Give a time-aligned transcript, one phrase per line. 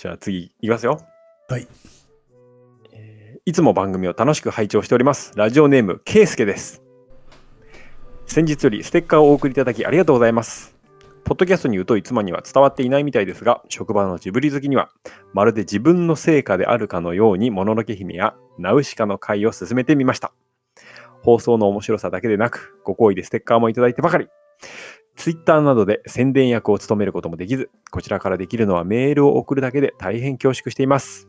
[0.00, 0.98] じゃあ次いきますよ。
[1.46, 1.68] はい。
[2.90, 5.32] えーいつも番組を楽しく拝聴しております。
[5.36, 6.82] ラジオネーム、ケイスケです。
[8.24, 10.74] 先日よりステッカーをお送りいただきありがとうございます。
[11.24, 14.88] ポッドキャストに疎い妻には伝わっていないみたいですが、職場のジブリ好きには、
[15.34, 20.32] まるで自分の成果であるかのように、もののけ姫やナウシカの回を進めてみました。
[21.22, 24.28] 放送の面白さだけでなく、ご好意でステッカーもいただいてばかり。
[25.20, 31.28] ツイッターなどで宣伝役を務めることもできず、こちらからできるのはメールを送るだけで大変恐縮しています。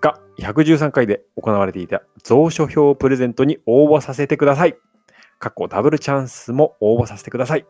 [0.00, 4.78] が、113回で行われていた蔵書票プレゼントに応募させてください。
[5.38, 7.66] 過去ダブルチャンスも応募させてください。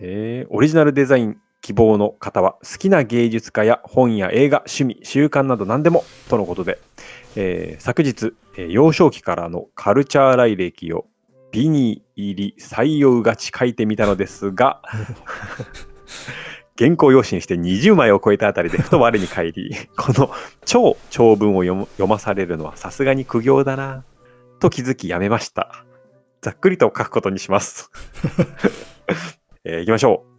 [0.00, 6.78] で、オリジナルデザイン希望の方は好きな芸術家や本や映画、趣味、習慣など何でもとのことで、
[7.34, 11.06] えー昨日、えー幼少期からのカルチャー来歴を
[11.52, 14.82] 美に入り採用がち書いてみたのですが、
[16.78, 20.30] 原稿用紙にして20枚を超えたあたりでふと我に返り、この
[20.64, 24.04] 超長文を読む読まされるのはさすがに苦行だな、
[24.58, 25.84] と気づきやめました。
[26.40, 27.90] ざっくりと書くことにします。
[29.64, 30.32] えー行きましょう。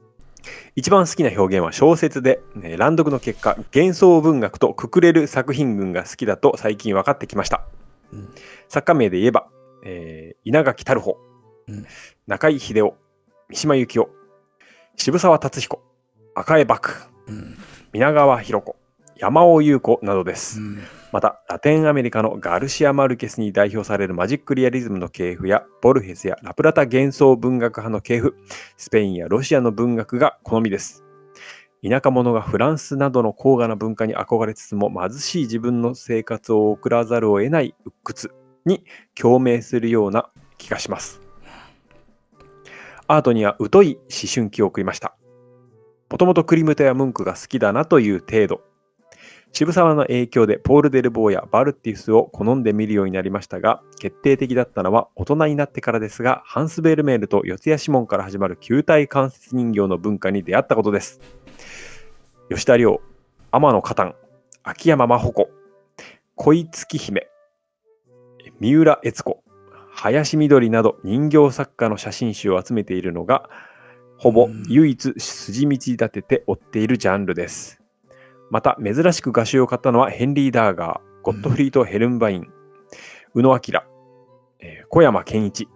[0.75, 7.63] 一番好きな表現は小説で、えー乱読の結果、幻想文学とくくれる作品群が好きだと最近分かってきました。
[8.11, 8.29] うん
[8.67, 9.47] 作家名で言えば、
[9.83, 11.17] えー稲垣太郎、
[11.67, 11.85] うん
[12.27, 12.95] 中井秀夫、
[13.49, 14.09] 三島由紀夫、
[14.95, 15.81] 渋沢達彦、
[16.35, 16.91] 赤江幕、
[17.27, 17.57] うん。
[17.91, 18.75] 皆川博子、
[19.17, 20.59] 山尾優子などです。
[20.59, 20.79] うん。
[21.11, 28.35] また、ラテンアメリカのガルシア・マルケスに代表されるマジックリアリズムの系譜や、ボルヘスやラプラタ幻想文学派の系譜、
[28.77, 31.03] スペインやロシアの文学が好みです。
[31.87, 38.31] 田舎者がフランスなどの高雅な文化に憧れつつも貧しい自分の生活を送らざるを得ない鬱屈
[38.65, 38.83] に
[39.15, 41.21] 共鳴するような気がします。
[43.07, 45.15] アートには疎い思春期を送りました。
[46.09, 48.61] もともとクリムトやムンクが好きだなという程度。
[49.51, 61.19] 渋沢の影響でポール・デルボーやバルティスを好んで見るようになりましたが、決定的だったのは大人になってからですが、ハンス・ベルメールと四谷指紋から始まる球体関節人形の文化に出会ったことです。
[62.49, 63.01] 吉田亮、
[63.51, 64.15] 天野花旦、
[64.63, 65.49] 秋山真帆子、
[66.35, 67.27] 恋月姫、
[68.63, 69.43] 三浦悦子、
[69.91, 73.49] 林みどりなど人形作家の写真集を集めているのが、
[74.17, 77.81] ほぼ唯一筋道立てて追っているジャンルです。
[78.49, 82.47] また、珍しく画集を買ったのはヘンリー・ダーガー、ゴットフリート・ヘルンバイン、
[83.33, 83.59] 宇野明、
[84.59, 85.67] えー小山健一。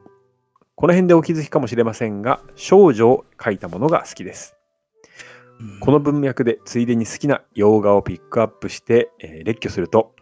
[0.76, 4.56] この辺でお気づきかもしれませんが、少女を描いたものが好きです。
[5.82, 10.16] この文脈でついでに好きな洋画をピックアップして、えー列挙すると、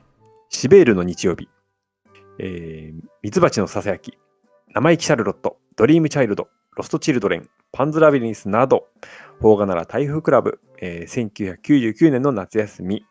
[0.50, 1.48] シベールの日曜日、
[2.40, 4.18] えーミツバチのささやき、
[4.74, 8.88] 生意気シャルロット、ドリームチャイルド、ロストチルドレン、パンズラビリンスなど、
[9.42, 13.06] 邦画なら台風クラブ、えー1999年の夏休み、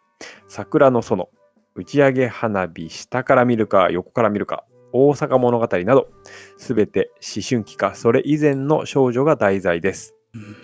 [0.49, 1.29] 桜の園、
[1.75, 6.09] 打ち上げ花火、下から見るか、横から見るか、大阪物語など、
[6.57, 7.95] すべて思春期か。
[7.97, 10.15] それ以前の少女が題材です。
[10.35, 10.57] うん。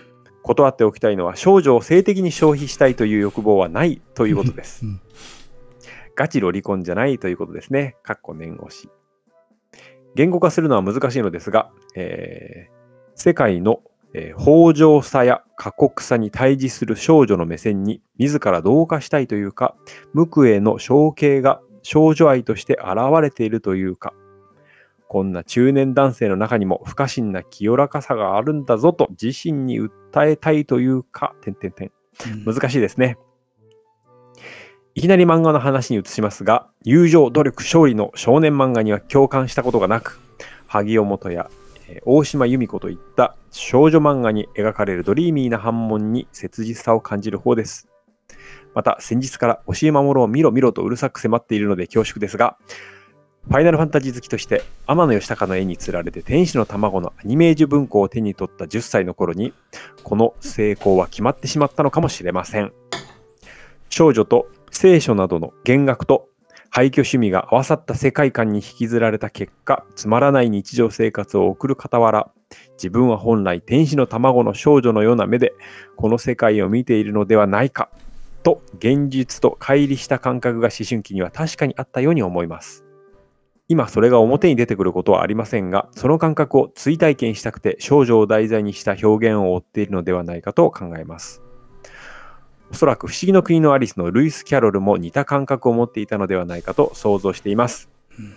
[0.43, 4.85] 断っておきたいのは少女を性的に消費したいという欲望はないということです。
[4.85, 5.01] うん
[6.21, 7.95] ガチロリコンじゃないということですね。
[8.03, 8.89] かっこ念押し。
[10.13, 12.81] 言語化するのは難しいのですが、えー
[13.15, 13.81] 世界の、
[14.13, 19.75] えー豊穣さや過酷さに対峙する少女の目線に自ら同化したいというか、
[20.13, 24.13] 無垢への象形が少女愛として現れているというか、
[25.07, 31.91] こんな中年男性の中にも不可侵な清らかさがあるんだぞと自身に訴えたいというか、点々点。
[32.45, 33.17] 難しいですね。
[34.93, 40.19] いきなり漫画の話に移しますが、友情、努力、勝利の少年漫画には共感したことがなく、
[40.67, 41.49] 萩尾本や、
[42.05, 47.87] 大島由美子といった少女漫画に描かれるドリーミーな反問に切実さを感じる方です。
[48.73, 52.57] また、先日から教え守ろう見ろ見ろとうるさく迫っているので恐縮ですが、
[53.47, 59.53] ファイナルファンタジー好きとして、天野義高の絵につられて天使の卵のアニメージュ文庫を手に取った10歳の頃に、
[60.03, 62.73] この成功は決まってしまったのかもしれません。
[63.89, 66.27] 少女と聖書などの弦楽と
[66.73, 72.31] 廃墟趣味が合わさった世界観に引きずられた結果、つまらない日常生活を送る傍ら、
[72.73, 75.53] 自分は本来天使の卵の少女のような目で、
[75.97, 77.89] この世界を見ているのではないか、
[78.43, 82.85] と現実と乖離した感覚が思春期には確かにあったように思います。
[83.67, 91.41] 今それが表に出てくることはありませんが、その感覚を追体験したくて少女を題材にした表現を追っているのではないかと考えます。
[92.71, 97.89] おそらく不思議の国のアリスのルイス・キャロルも似た感覚を持っていたのではないかと想像しています。
[98.17, 98.35] うん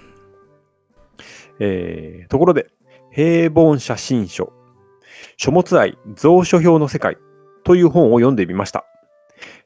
[1.61, 2.71] えーところで、
[3.13, 4.53] 平凡写真書、
[5.37, 7.17] 書物愛、蔵書表の世界
[7.63, 8.85] という本を読んでみました。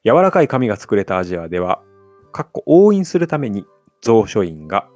[0.05, 1.83] 柔らかい紙が作れたアジアでは、
[2.31, 3.65] かっこ押印するために
[4.05, 4.89] 蔵書印が、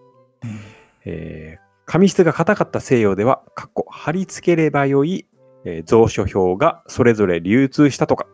[1.05, 5.27] えー紙質が硬かった西洋では、かっこ貼り付ければよい、
[5.65, 8.27] えー蔵書表がそれぞれ流通したとか、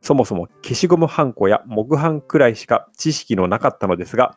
[0.00, 4.36] そもそも消しゴムハンコや木版くらいしか知識のなかったのですが、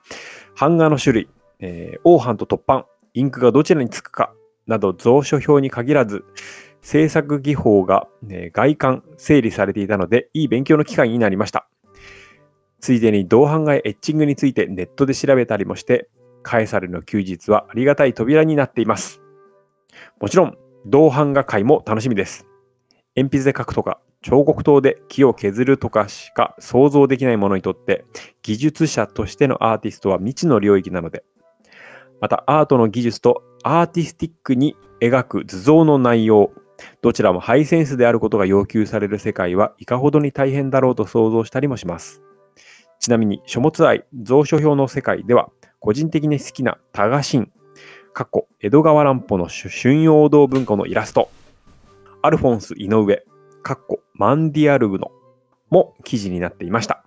[0.60, 1.30] 版画の種類、
[1.60, 4.34] えー、黄版と突版、インクがどちらにつくか
[4.68, 6.26] など蔵書表に限らず、
[6.82, 11.68] 制作技法が、えー外観整理されていたので、いい勉強の機会になりました。
[12.80, 16.10] ついでに銅版画やエッチングについてネットで調べたりもして、
[16.44, 19.22] カエサルの休日はありがたい扉になっています。
[20.20, 22.46] もちろん、銅版画界も楽しみです。
[23.16, 28.06] 鉛筆で描くとか、彫刻刀で木を削るとかしか想像できないものにとって、
[28.42, 31.24] 技術者としてのアーティストは未知の領域なので、
[32.22, 36.52] またアートの技術とアーティスティックに描く図像の内容、
[37.02, 42.22] どちらもハイセンスであることが要求される世界はいかほどに大変だろうと想像したりもします。
[43.00, 45.50] ちなみに書物愛、蔵書表の世界では、
[45.80, 47.52] 個人的に好きな多賀神、
[48.14, 51.30] かっこ江戸川乱歩の春陽堂文庫のイラスト、
[52.26, 53.26] アルフォンス井上、
[53.64, 55.12] かっこマンディアルグの
[55.70, 57.04] も記事になっていました。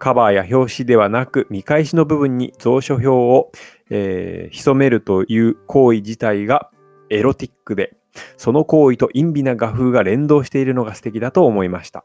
[0.00, 3.52] カバーや表紙ではなく見返しの部分に蔵書表を、
[3.88, 6.72] えー潜めるという行為自体が
[7.08, 7.96] エロティックで、
[8.36, 12.04] その行為と陰微な画風が連動しているのが素敵だと思いました。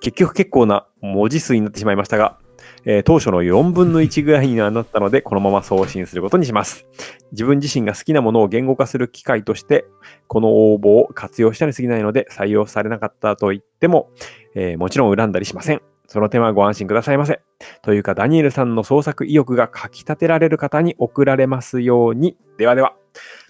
[0.00, 2.38] 結局結構な文字数になってしまいましたが、
[2.86, 6.86] えー当初の4分の1ぐらいにはなったので、このまま送信することにします。
[7.32, 9.84] 自分自身が好きなものを言語化する機会として、
[10.28, 14.08] この応募を活用したに過ぎないので、採用されなかったと言っても、
[14.54, 15.82] えーもちろん恨んだりしません。
[16.08, 17.40] その点はご安心くださいませ。
[17.82, 22.36] というか、ダニエルさんの創作意欲がかき立てられる方に送られますように。
[22.58, 22.94] ではでは。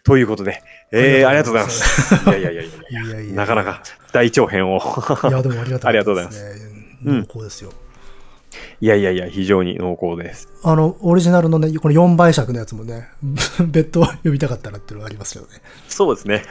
[0.05, 0.63] ということで、
[0.93, 2.15] えー、ありがとうございます。
[2.31, 2.63] いやいやいや
[3.21, 4.79] いやなかなか大長編を。
[4.79, 6.71] いや、でもありがたい、 ありがとうございますす。
[7.05, 7.71] うん濃厚ですよ。
[8.81, 10.49] いやいやいや、非常に濃厚です。
[10.63, 13.09] あの、オリジナルのね、この4倍尺のやつもね、
[13.67, 15.49] 別途読みたかったらっていうのがありますよね。
[15.89, 16.43] そうですね。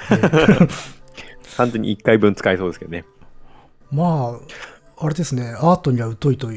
[1.58, 3.06] 完全に1回分使えそうですけどね。
[3.92, 4.38] ま
[5.00, 6.48] あ、あれですね、アートには疎いと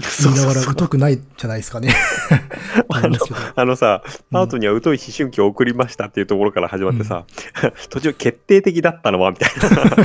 [0.00, 1.94] 言いながら疎くないじゃないですかね。
[3.54, 7.24] あのさ、うんアートには疎い思春期を送りましたっていうところから始まってさ、
[7.90, 9.96] 途中決定的だったのはみたいな。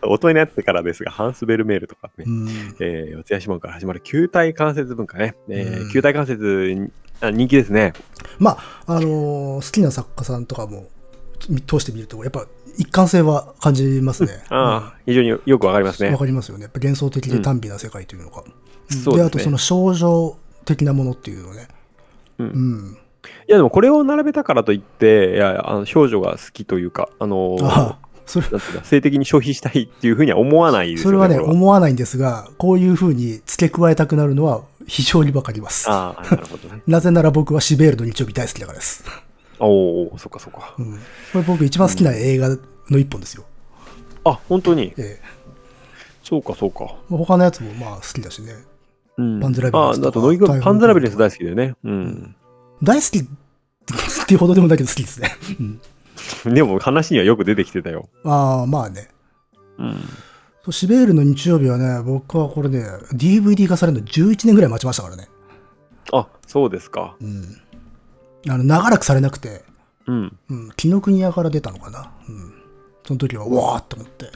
[0.06, 2.48] 大人になってからですが、ハンスベルメールとかね、うん
[2.80, 6.90] えー、四谷指紋から始まる球体関節文化ね、えーうん球体関節
[7.20, 7.94] 人気ですね。
[8.38, 10.86] まあ、あのー好きな作家さんとかも
[11.66, 12.46] 通してみると、やっぱ
[12.76, 14.44] 一貫性は感じますね。
[14.50, 16.16] ああ、非常によよくわかりますわ、ね。
[16.16, 16.62] かりますよね。
[16.62, 18.42] やっぱ幻想的で短美な世界というのが。
[18.42, 21.68] そうですねあとその症状的なものっていうのね。
[22.38, 22.98] うんうん。
[23.48, 27.96] いや、でもこれを並べたからといって、いや、あの少女が好きというか、あのー
[28.28, 28.46] それ
[28.84, 31.18] 性的に消費したいっていうふうには思わないですよね。
[31.18, 35.90] それはね、こ思わないんですが、こういうふうに付け加えたくなるのは非常にわかります。
[35.90, 36.82] ああ、なるほどね。
[36.86, 39.02] なぜなら僕はシベールの日曜日大好きだからです。
[39.58, 40.74] おお、そっかそっか。
[40.78, 40.92] うん。
[40.92, 40.98] こ
[41.38, 42.48] れ僕一番好きな映画
[42.90, 43.44] の一本ですよ。
[44.24, 44.92] あ、本当に？
[44.98, 45.38] ええ
[46.22, 46.94] そうかそうか。
[47.08, 48.52] まあ他のやつもまあ好きだしね。
[49.16, 49.40] うん。
[49.40, 51.74] パンズラビリンスあ、あと、パンズラビリンス大好きだよね。
[51.82, 52.36] うん。
[52.82, 55.34] 大好きっていうほどでもないけど好きですね。
[55.58, 55.80] うん、
[56.44, 58.08] でも、話にはよく出てきてたよ。
[58.24, 59.08] ああ、まあね。
[59.78, 59.94] うん。
[60.64, 65.28] そうシベールの日曜日はね、僕はこれね、DVD 化されるの11年ぐらい待ちましたからね。
[66.12, 67.16] あ、そうですか。
[67.20, 67.60] うん。
[68.48, 69.64] あの、長らくされなくて、
[70.06, 70.38] うん。
[70.48, 72.10] うん、紀ノ国屋から出たのかな。
[72.28, 72.54] うん。
[73.06, 74.30] その時は、うわーっと思って、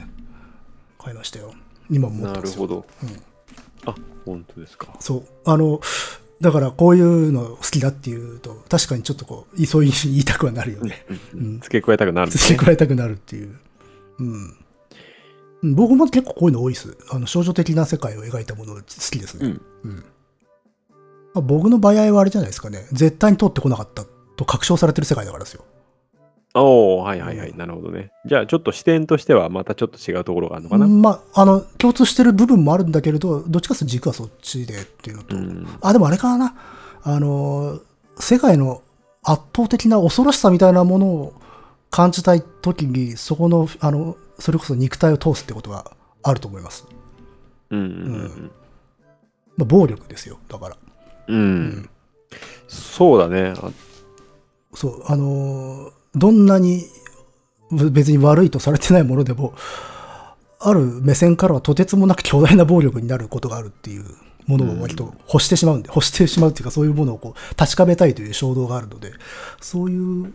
[0.99, 1.53] 買いましたよ。
[1.89, 2.25] 今も。
[2.25, 2.85] なるほど。
[3.03, 3.23] うん
[3.85, 4.87] あ、本当ですか。
[4.99, 5.23] そう。
[5.45, 5.81] あの、
[6.43, 11.05] だからこういうの好きだっていうと、確かにちょっとこう、そういう言いたくはなるよね。
[11.33, 12.35] うん付け加えたくなるね。
[12.35, 13.57] 付け加えたくなるっていう。
[14.19, 14.57] うん。
[15.63, 16.97] うん僕も結構こういうの多いです。
[17.09, 19.45] あの、少女的な世界を描いたもの好きですね。
[19.45, 19.61] うん。
[19.85, 19.95] うん。
[19.95, 20.03] ま
[21.35, 22.85] あ、僕の場合はあれじゃないですかね。
[22.91, 24.03] 絶対に通ってこなかった
[24.35, 25.63] と確証されてる世界だからですよ。
[26.55, 27.53] おおはいはいはい。
[27.55, 28.11] なるほどね。
[28.25, 30.87] じゃあ、ちょっと視点としては、またちょっと違うところがあるのかな？
[30.87, 35.67] まあ、あの、共通してる部分もあるんだけれど、どっちかというと軸はそっちでっていうのと、うん。
[35.81, 36.55] あ、でもあれかな。
[37.01, 37.79] あの、
[38.19, 38.83] 世界の
[39.23, 41.33] 圧倒的な恐ろしさみたいなものを
[41.89, 45.91] 感じたいときに、そこの、あの、それこそ肉体を通すってことが
[46.21, 46.85] あると思います。
[47.71, 48.51] うんうん
[49.57, 50.37] まあ、暴力ですよ。
[50.49, 50.77] だから。
[51.29, 51.35] うん。
[51.35, 51.89] うん。
[52.67, 53.53] そうだね。
[53.57, 53.71] あ
[54.75, 56.85] そう、あの、どんなに
[57.71, 59.53] ぶ別に悪いとされてないものでも、
[60.59, 64.05] ある目線からはとてつもなく巨大な暴力になることがあるっていう
[64.45, 69.11] ものを割と欲してしまうんで、欲してしまうっていうか、そういうものをこう確かめたいという衝動があるので、
[69.59, 70.33] そういう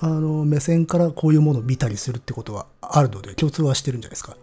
[0.00, 4.36] あの目線からこういうものを見たりするってことはあるので、共通はしてるんじゃないですか？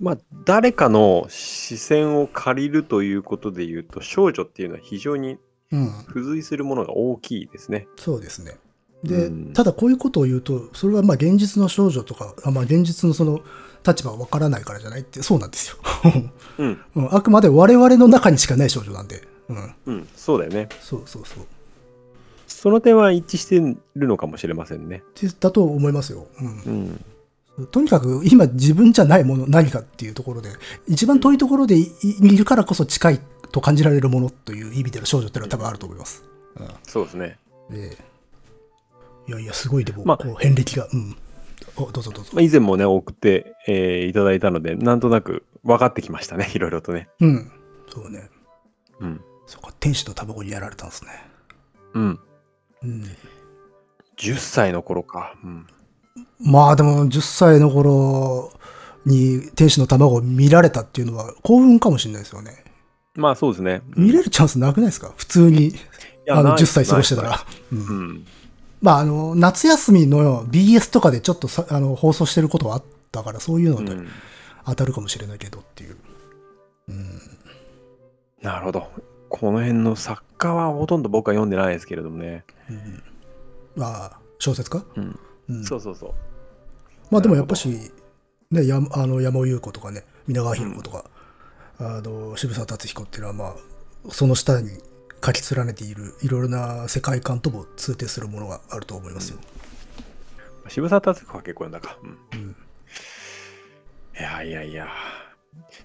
[0.00, 5.36] まあ、誰かの視線を借りるということで言うと、少女っていうのは非常に
[5.72, 5.90] うん。
[6.08, 7.86] 付随するものが大きいですね。
[7.96, 8.56] そうですね。
[9.04, 13.40] で、うんただこういうことを言うと、それはまあ現実の少女とか、あまあ現実のその
[13.86, 15.76] 立場がわからないからじゃないって、そうなんですよ。
[16.58, 19.22] うん、うん、あくまで我々の中にしかない少女なんで。
[19.48, 19.74] うん。
[19.86, 20.68] うん、そうだよね。
[20.80, 21.44] そうそうそう。
[22.46, 25.02] その点は一致してるのかもしれませんね。
[25.20, 26.26] でだと思いますよ。
[26.40, 26.98] うん
[27.58, 30.50] うん、とにかく今自分じゃないもの何かっていうところで
[30.88, 33.20] 一番遠いところでいいるからこそ近い
[33.52, 36.24] と感じられるものという意味での少女っていうのは多分あると思います。
[36.84, 37.38] そうですね。
[37.70, 38.13] ええ
[39.26, 41.16] いやいやすごいでも、まあこう遍歴が、うん、
[41.76, 42.30] おどうぞどうぞ。
[42.34, 47.08] まあ、以前もね、送って、えーいただいたので、なんとなく分かってきましたね、いろいろとね。
[47.20, 47.52] うん、
[47.88, 48.28] そうね。
[49.00, 49.20] うん。
[49.46, 51.10] そうか天使と卵にやられたんですね。
[51.94, 52.20] うん。
[52.82, 53.04] うん、
[54.16, 55.34] 10歳の頃か。
[55.42, 55.66] うん。
[56.40, 58.52] まあでも10歳の頃
[59.06, 62.64] に天使の卵を見られたっていうのは幸運かもしれないですよね。
[63.14, 63.82] まあそうですね。
[63.96, 65.12] 見れるチャンスなくないですか？
[65.16, 65.74] 普通に
[66.28, 67.46] あのやない10歳過ごしてたら。
[67.72, 68.26] うんうん。
[68.84, 74.08] まあ、あの、夏休みの BS とかでちょっとさあの放送してることはあったから、そういうのにうん。
[74.66, 75.96] 当たるかもしれないけどっていう。
[78.42, 78.90] なるほど。
[79.30, 82.44] この辺の作家はほとんど僕は読んでないですけれどもね。
[83.74, 85.18] まあ、小説か、うん。
[85.48, 86.12] うん、そうそうそう。
[87.10, 87.90] まあでもやっぱし、
[88.50, 91.06] ね、やあの山尾優子とかね、皆川博子とか、
[91.78, 93.54] あの渋沢達彦っていうのは、まあ、
[94.10, 94.68] その下に
[95.24, 99.38] 書き連ねているいろいろな世界観とも通底するものがあると思いますよ。
[100.68, 101.98] 渋沢達子は結構読んだか。
[102.02, 102.18] うん。
[102.40, 102.56] うん
[104.16, 104.88] いやいやいや。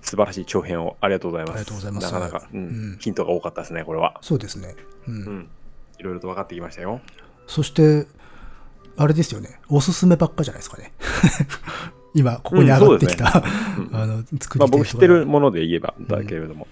[0.02, 1.56] 素晴らしい長編をありがとうございます。
[1.56, 2.64] ありがとうございますなかなか、うんう
[2.96, 4.18] んヒントが多かったですね、これは。
[4.22, 4.76] そうですね。
[5.08, 5.50] うんうん。
[5.98, 7.02] いろいろと分かってきましたよ。
[7.48, 8.08] そして、
[8.98, 10.94] あれですよね、おすすめばっかじゃないですかね。
[12.14, 13.44] 今、ここに上がってきた、
[13.78, 16.68] うん あの作まあり手僕知ってるもので言えばだけれども。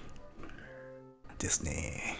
[1.38, 2.17] ですね。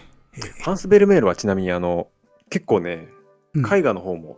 [0.61, 2.07] ハンス・ベルメールはちなみにあの、
[2.49, 3.07] 結構ね、
[3.53, 4.37] うん絵画の方も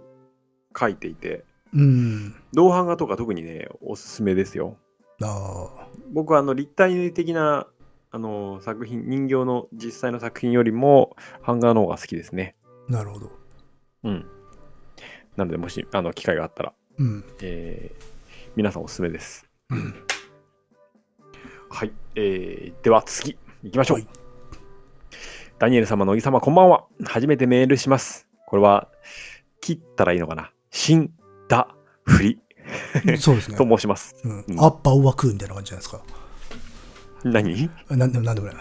[0.77, 1.43] 書いていて、
[1.73, 2.35] うん。
[2.53, 4.77] 銅版画とか特にね、おすすめですよ。
[5.21, 7.67] あ僕はあの立体的な
[8.11, 11.15] あの作品、人形の実際の作品よりも
[11.45, 12.55] 版画の方が好きですね。
[12.89, 13.31] あ、なるほど。
[14.03, 14.25] うん。
[15.35, 17.23] なので、もしあの機会があったら、うん。
[17.41, 18.11] えー
[18.55, 19.49] 皆さんおすすめです。
[21.69, 21.91] はい。
[22.15, 23.97] えーでは次、行きましょう。
[23.97, 24.20] はい
[25.61, 26.85] ダニエル様のおぎ様、こんばんは。
[27.05, 28.27] 初めてメールします。
[28.47, 28.87] これは、
[29.61, 30.49] 切ったらいいのかな？
[30.71, 31.11] 死ん
[31.47, 31.67] だ
[32.03, 32.39] ふり
[33.19, 33.57] そうですね。
[33.57, 34.15] と申します。
[34.23, 36.01] うんうんアッパーオワクーみたいな感じじゃないですか。
[37.23, 37.69] 何？
[37.89, 38.55] あなんでなんでもない。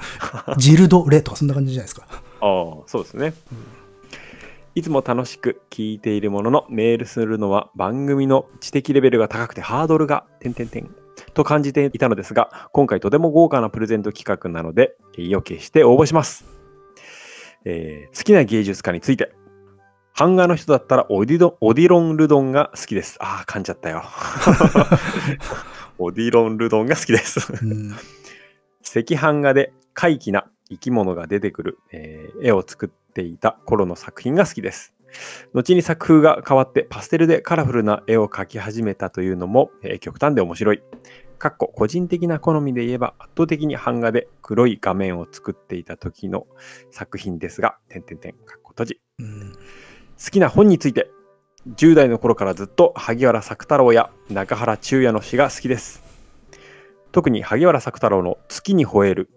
[0.56, 2.06] ジルド・レとかそんな感じじゃないですか。
[2.08, 2.20] ああ、
[2.86, 3.34] そうですね。
[4.74, 10.88] いつも楽しく聞いているものの、メールするのは番組の知的レベルが高くてハードルが、点々点
[11.36, 16.46] と感じていたのですが、今回とても豪華なプレゼント企画なので、意を決して応募します。
[17.64, 19.32] えー好きな芸術家について。
[20.18, 23.18] 版画の人だったらオディドオディロン・ルドンが好きです。
[23.20, 24.02] ああ、噛んじゃったよ。
[25.98, 27.52] オディロン・ルドンが好きです。
[27.52, 27.92] うん。
[28.96, 34.94] 赤版画で怪奇な生き物が出てくる、えー絵を作っていた頃の作品が好きです。
[35.52, 40.82] 後に作風が変わってパステルでカラフルな絵を描き始めたというのも、えー極端で面白い。
[41.38, 46.46] かっこ個人的な好みで言えば圧倒的に版画で黒い画面を作っていた時の
[46.90, 49.00] 作品ですが、点々点、かっこ閉じ。
[49.18, 49.52] うん。
[49.52, 51.10] 好きな本について
[51.74, 56.02] 10代の頃からずっと萩原作太郎や中原中也の詩が好きです
[57.12, 59.30] 特に萩原作太郎の「月に吠える」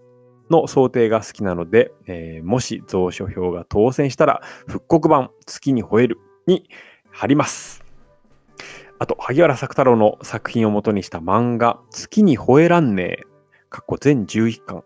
[0.50, 6.70] の想定が好きなので、えーもし蔵書票が当選したら復刻版「月に吠える」に
[7.12, 7.84] 貼ります
[9.00, 13.24] あと萩原作太郎の作品を元にした漫画「月に吠えらんねえ」
[13.70, 14.84] かっこ全11巻。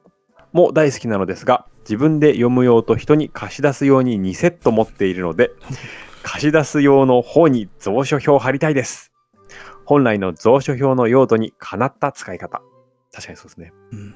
[0.52, 5.50] も大好きなのですが自分で読む用と人に貸し出すように2セット持っているので
[6.22, 9.12] 貸し出す用の方に蔵書表を貼りたいです。
[9.86, 12.62] 本来の蔵書表の用途にかなった使い方。
[13.12, 13.74] 確かにそうですね。
[13.92, 14.16] うん。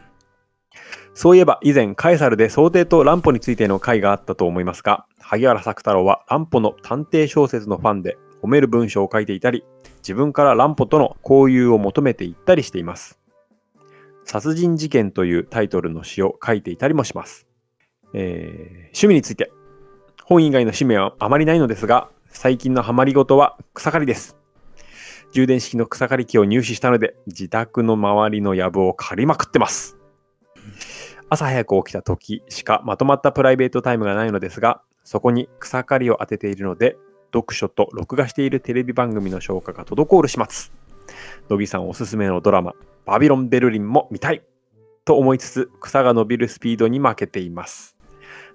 [1.13, 9.65] そういえば以前カエサルで想定と乱歩についての回があったと思いますが萩原作太郎は乱歩の探偵小説のファンで褒める文章を書いていたり
[10.07, 13.19] 自分から乱歩との交友を求めていったりしています。
[14.23, 17.45] 殺人事件というタイトルの詩を書いていたりもします、
[18.13, 19.51] えー趣味について。
[20.23, 24.37] 本以外の趣味はあまりないのですが最近のハマりごとは草刈りです。
[25.33, 29.97] 充電式の草刈り機を入手したので自宅の周りの藪を刈りまくってます。
[31.27, 36.95] 朝早く起きた時しかまとまったプライベートタイムがないのですがそこに草刈りを当てているので
[37.37, 40.71] 読書と録画しているテレビ番組の消化が滞る始末
[41.49, 42.73] 乃木さんおすすめのドラマ、
[43.05, 44.43] バビロン・ベルリンも見たい
[45.05, 47.95] と思いつつ、草が伸びるスピードに負けています。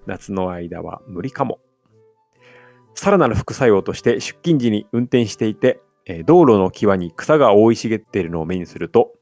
[0.07, 1.61] 夏の間は無理かも。
[2.95, 9.13] さらなる副作用として出勤時に運転していて、えー道路の際に草が生い茂っているのを目にすると、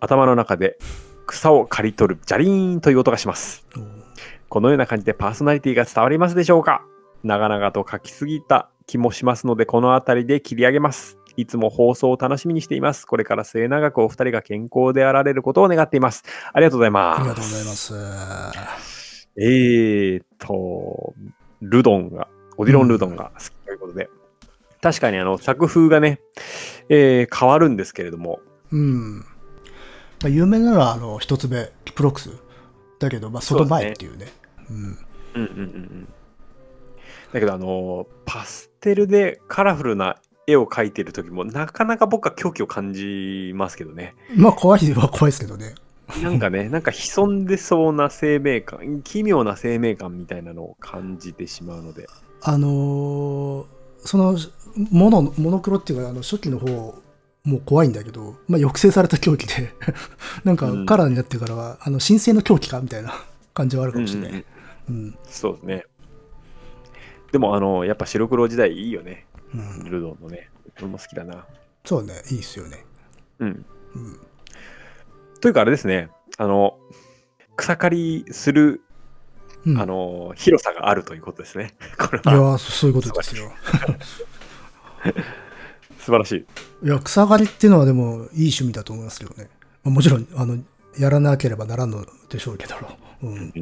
[0.00, 0.78] 頭の中で
[1.26, 3.66] 草を刈り取るジャリーンという音がします。
[4.48, 6.82] このような感じでパーソナリティが伝わりますでしょうか？
[7.22, 11.18] 長々と書きすぎた気もしますので、この辺りで切り上げます。
[11.36, 13.06] いつも放送を楽しみにしています。
[13.06, 16.24] これから末永くお二人が健康であられることを願っています。
[16.52, 17.20] ありがとうございます。
[17.20, 19.28] ありがとうございます。
[19.36, 21.14] えーと、
[21.60, 24.10] ルドンが、オディロン・ルドンが好きということで、
[24.82, 26.20] 確かにあの作風がね、
[26.88, 28.40] えー変わるんですけれども、
[28.72, 29.18] うん。
[29.18, 29.24] ま
[30.24, 32.30] あ、有名なのは、あの、一つ目、キプロックス。
[32.98, 34.26] だけど、まあ、その前っていうね。
[34.68, 34.76] うん。
[34.76, 34.98] うん
[35.34, 36.08] うんうんうん。
[37.32, 44.14] だけどあの、パステルでカラフルな絵を描いてる時も、なかなか僕は狂気を感じますけどね。
[44.34, 45.74] まあ、怖いは怖いですけどね。
[46.22, 52.08] なんかね、 なんか潜んでそうな生命感、奇妙な生命感みたいなのを感じてしまうので。
[52.42, 53.64] あのー
[54.02, 54.38] その、
[54.90, 56.94] モノ、モノクロっていうか、あの、初期の方、
[57.44, 59.74] もう怖いんだけど、まあ、抑制された狂気で、
[60.44, 63.12] なんかうんカラーになってからは、あの、神聖の狂気かみたいな
[63.54, 64.30] 感じはあるかもしれない。
[64.30, 64.44] うんうん
[64.88, 65.18] うん。
[65.28, 65.84] そうですね。
[67.32, 69.26] でも、あの、やっぱ白黒時代いいよね。
[69.54, 69.90] うん。
[69.90, 70.50] ルドンのね。
[70.78, 71.46] 俺も好きだな。
[71.84, 72.84] そうね、いいっすよね。
[73.38, 73.66] うん。
[73.94, 74.20] うん。
[75.40, 76.78] というかあれですね、あの、
[77.56, 78.82] 草刈りする、
[79.66, 81.74] うん、あの、広さがあるということですね。
[81.98, 83.52] これいやそういうことですよ。
[85.98, 86.46] 素晴らしい。
[86.86, 89.50] いや、草刈りっていうのはでもいい趣味だと思いますけどね。
[89.84, 90.58] まあ、もちろん、あの、
[90.98, 92.74] やらなければならんのでしょうけど、
[93.22, 93.52] うん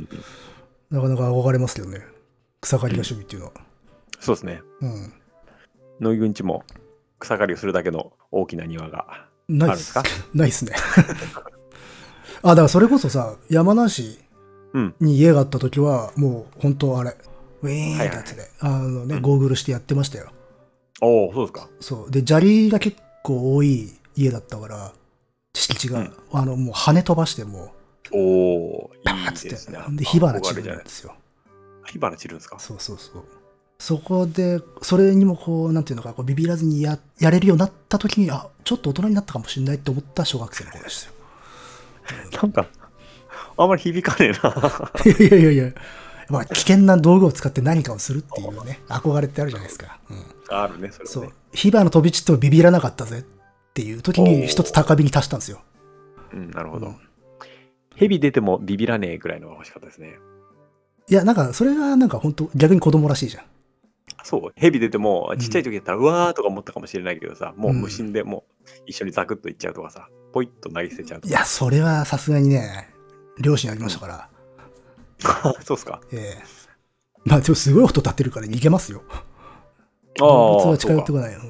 [0.90, 2.00] なかなか憧れますけどね。
[2.60, 3.52] 草刈りが趣味っていうのは。
[4.20, 4.62] そうですね。
[4.80, 5.12] うん。
[6.00, 6.64] 野木くんちも
[7.18, 10.02] 草刈りをするだけの大きな庭がないっあるんですか？
[10.34, 10.72] ないっすね。
[12.42, 14.18] あ、だからそれこそさ、山梨
[14.74, 14.94] うん。
[15.00, 17.16] に家があった時は、もう本当あれ、
[17.62, 20.30] ウィーンってやつで、あのね、うんゴーグルしてやってましたよ。
[21.00, 21.68] おお、そうですか。
[21.80, 22.10] そう。
[22.10, 24.92] で、砂利が結構多い家だったから、
[25.54, 27.72] 敷地が、うんあの、もう跳ね飛ばしても
[28.12, 31.14] おお、う、パいーッつっていですね。、で、火花散る憧れじゃないんですよ。
[31.90, 32.58] 火花散るんですか？
[32.58, 33.24] そうそうそう。
[33.78, 41.06] そこで、それにもこう、なんていうのか、こうビビらずにややれるようになった時に、あ、ちょっと大人になったかもしれないって思った小学生の頃でし
[42.08, 42.42] たよ。
[42.42, 42.66] なんか、
[43.56, 44.92] あんまり響かねえな。
[45.04, 45.72] いやいやいやいや、
[46.28, 50.00] まあ、危険な道具を使って何かをするっていうね、憧れってあるじゃないですか。
[50.10, 51.32] うん、あるね、それそう。
[51.52, 53.22] 火花飛び散ってもビビらなかったぜっ
[53.74, 55.60] ていう時に一つ高火に達したんですよ。
[56.32, 56.96] うん、なるほどうん。
[57.94, 60.18] 蛇出てもビビらねえぐらいのが欲しかったですね。
[61.10, 63.44] いや、なんか、それがなんか本当逆に子供らしいじゃん。
[64.24, 71.30] そう、蛇出ても、んちっちゃい時だったら、うわーとか思ったかもしれないけどさ、もう無心でもう一緒にザクッといっちゃうとかさ、ポイッと投げ捨てちゃうとか。
[71.30, 72.90] いや、それはさすがにね、
[73.40, 74.28] 両親ありましたから。
[75.64, 76.00] そうっすか。
[76.12, 76.58] ええ
[77.24, 79.02] まあ、でもすごい音立ってるから逃げますよ。
[79.10, 79.18] あ
[80.18, 81.40] 動物はあ、そうか近寄ってこないよ。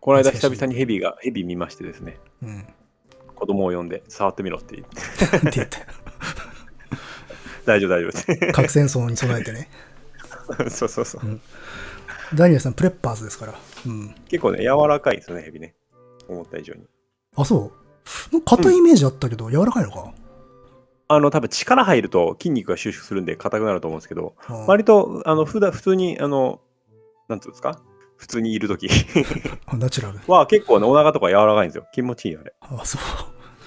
[0.00, 2.48] この間久々に蛇が、蛇見ましてですね、うん。
[2.48, 2.66] うん。
[3.34, 5.78] 子供を呼んで触ってみろって言って、って言って。
[7.68, 8.52] 大丈夫大丈夫。
[8.52, 9.68] 核戦争に備えてね。
[10.70, 11.40] そうそうそう。
[12.34, 13.54] ダニエルさん、プレッパーズですから。
[13.86, 14.14] うん。
[14.28, 15.74] 結構ね、柔らかいですよね、蛇ね。
[16.28, 16.86] 思った以上に。
[17.36, 17.72] あ、そ
[18.34, 18.40] う？
[18.42, 20.12] 硬いイメージあったけど、柔らかいのか？
[21.08, 26.60] あの、多分力入ると筋肉が収縮するんで硬くなると思うんですけど、うん割と、あの、普段、普通に、あの、
[27.28, 27.80] なんつうんですか？
[28.16, 28.88] 普通にいるとき
[29.66, 30.18] あナチュラル。
[30.26, 31.86] は結構ね、お腹とか柔らかいんですよ。
[31.92, 32.54] 気持ちいいよ、あれ。
[32.60, 32.98] あ、そ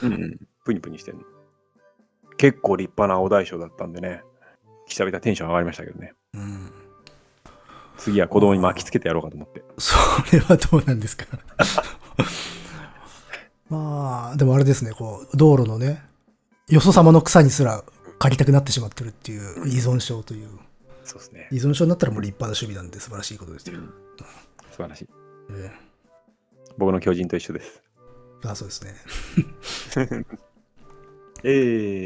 [0.04, 0.08] う。
[0.08, 0.40] うんうん。
[0.66, 1.24] プニプニしてるの。
[2.42, 4.24] 結構立派なお大将だったんでね、
[4.88, 6.14] 久々テンション上がりましたけどね。
[6.34, 6.72] うん。
[7.98, 9.64] 次は子供に巻きつけてやろうかと思って。
[9.78, 9.96] そ
[10.34, 11.26] れはどうなんですか？
[13.70, 16.04] まあ、でもあれですね、こう、道路のね、
[16.68, 17.84] よそ様の草にすら
[18.18, 20.50] 借りたくなってしまってるっていう依存症という。
[21.04, 21.48] そうですね。
[21.52, 23.78] 依存症になったらもう立派な趣味なんで素晴らしいことですよ。
[23.78, 23.94] うん
[24.72, 25.10] 素晴らしい。
[25.52, 25.72] え
[26.78, 27.84] 僕の巨人と一緒です。
[28.44, 28.96] えあ、そうですね。
[31.44, 31.48] え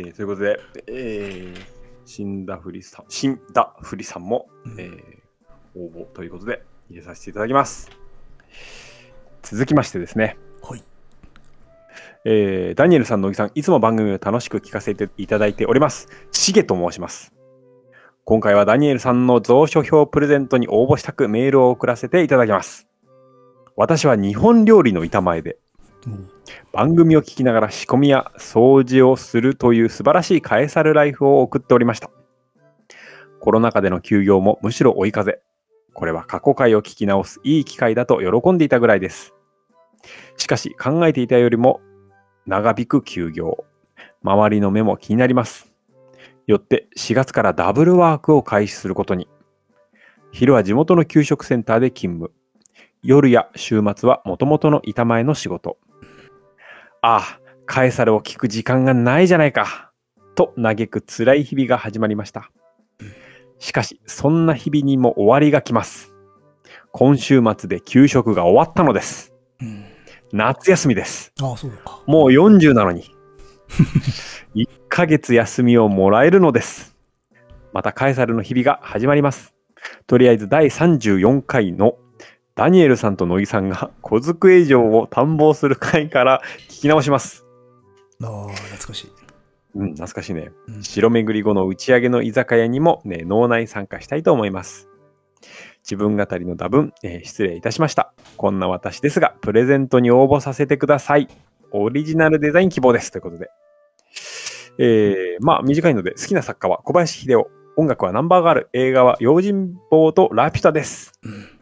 [0.07, 1.65] ー、ということで、えー、
[2.05, 7.91] 死んだふりさん、死んだふりさんも、うんえー、応募ということで入れさせていただきます。
[9.43, 10.83] 続きましてですね、はい。
[12.23, 16.07] えーダニエルさん、乃木さん、いつも番組を楽しく聞かせていただいております。
[16.31, 17.33] しげと申します。
[18.23, 22.87] 今回はダニエルさんの蔵書票プレゼントに応募したくメールを送らせていただきます。
[23.75, 25.59] 私は日本料理の板前で、
[26.71, 32.09] 番組を聞きながら仕込みや掃除をするという素晴らしいカエサルライフを送っておりました。
[33.39, 35.39] コロナ禍での休業もむしろ追い風。
[35.93, 39.33] これは過去回を聞き直すいい機会だと喜んでいたぐらいです。
[40.37, 41.79] しかし考えていたよりも
[42.45, 43.65] 長引く休業。
[44.21, 45.71] 周りの目も気になります。
[46.47, 49.27] よって4月からダブルワークを開始することに。
[50.31, 52.33] 昼は地元の給食センターで勤務。
[53.01, 55.77] 夜や週末は元々の板前の仕事。
[57.07, 59.91] ああ、カエサルを聞く時間がないじゃないか。
[60.33, 62.49] と嘆く辛い日々が始まりました。
[63.59, 66.15] しかし、そんな日々にも終わりが来ます。
[66.91, 69.35] 今週末で給食が終わったのです。
[69.61, 69.85] うん。
[70.33, 71.31] 夏休みです。
[71.43, 72.01] ああ、そうか。
[72.07, 73.03] もう40なのに。
[74.55, 76.95] 1ヶ月休みをもらえるのです。
[77.71, 79.53] またカエサルの日々が始まります。
[80.07, 81.99] とりあえず第34回の
[82.55, 87.45] ダニエルさんと乃木さんが小机城を探訪する回から聞き直します。
[88.23, 89.11] ああ、懐かしい。
[89.75, 90.51] うん、懐かしいね。
[90.69, 94.87] うん白巡り後の打ち上げの居酒屋にも、ね、脳内参加したいと思います。
[95.83, 98.13] 自分語りの多分、えー失礼いたしました。
[98.37, 101.27] こんな私ですが、プレゼントに応募させてください。
[101.73, 103.11] オリジナルデザイン希望です。
[103.11, 103.49] ということで。
[104.77, 107.49] えーまあ、短いので、好きな作家は小林秀夫。
[107.77, 108.69] 音楽はナンバーガール。
[108.71, 111.19] 映画は用心棒とラピュタです。
[111.21, 111.54] うん。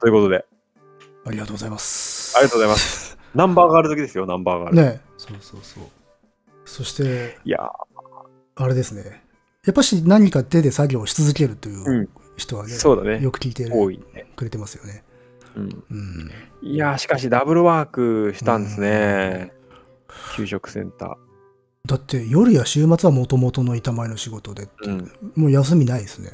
[0.00, 0.44] ということで、
[1.26, 2.36] ありがとうございます。
[2.36, 3.18] ありがとうございます。
[3.34, 4.76] ナンバーガール好きですよ、ナンバーガール。
[4.76, 5.84] ねそうそうそう。
[6.64, 7.70] そして、いや
[8.56, 9.22] あれですね。
[9.64, 14.30] やっぱし何か手で作業をし続けるといううん人はね、そうだねよく聞いて多いね。
[14.36, 15.02] くれてますよね。
[15.56, 16.30] うんうん。
[16.62, 19.52] いやーしかしダブルワークしたんですね。
[20.36, 21.18] 給食センタ
[21.86, 24.86] だって夜や週末はもともとの板前の仕事で、ー。
[24.86, 25.12] うん。
[25.34, 26.32] もう休みないですね。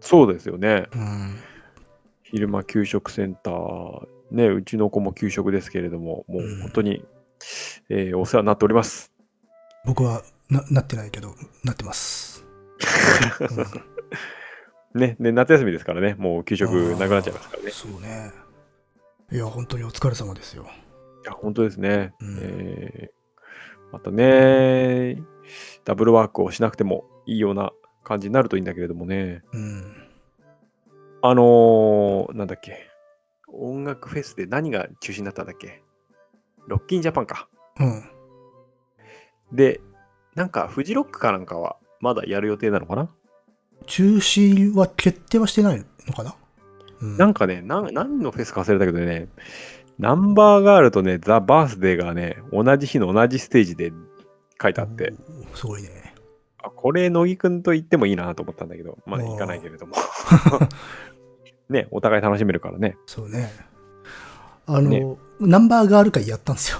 [0.00, 0.86] そうですよね。
[0.94, 1.36] うん。
[2.24, 4.06] 昼間給食センター。
[4.30, 7.04] ね、うちの子も給食ですけれども、もう本当に、
[7.88, 9.12] えーお世話になっております。
[9.84, 12.44] 僕はななってないけど、なってます。
[14.94, 17.68] ね、ね、夏休みですからね、もう給食なくなっちゃいますからね。
[17.68, 18.32] いそうね。
[19.30, 20.66] いや、本当にお疲れ様ですよ。
[21.24, 22.14] や、本当ですね。
[22.20, 23.24] うんえー
[23.92, 25.22] またね、
[25.84, 27.70] ダブルワークをしなくてもいいような
[28.02, 29.44] 感じになるといいんだけれどもね。
[29.52, 30.03] うん。
[31.26, 32.90] あのーなんだっけ。
[33.48, 35.82] 音楽フェスで何が中止になったんだっけ
[36.68, 37.48] ロッキンジャパンか。
[37.80, 38.04] うん。
[39.50, 39.80] で、
[40.34, 43.08] なんかフジロックかなんかはまだやる予定なのかな、
[43.86, 46.36] 中止は決定はしてないのかな、
[47.00, 49.28] うん、なんかねなん、何のフェスか忘れたけどね、
[49.98, 53.94] ナンバーガールとね、ザ・バースデーがね、同じ日の同じステージで
[54.60, 55.14] 書いてあって、
[55.54, 56.12] おすごいね。
[56.62, 59.94] あこれ、乃木くんと言ってもいいなと思ったんだけど、まだおー行かないけれども。
[61.68, 62.96] ね、お互い楽しめるからね。
[63.06, 63.52] そうね。
[64.66, 66.78] あの、ねナンバーガール会やったんですよ。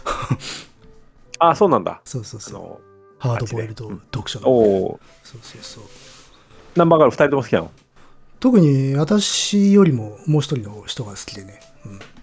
[1.38, 2.00] あ、そうなんだ。
[2.04, 2.94] そうそうそう。
[3.18, 4.48] ハードボイルドうん読書の。
[4.48, 5.84] おおそうそうそう。
[6.76, 7.70] ナンバーガール2人とも好きなの？
[8.40, 11.60] 特に私よりももう一人の人が好きでね。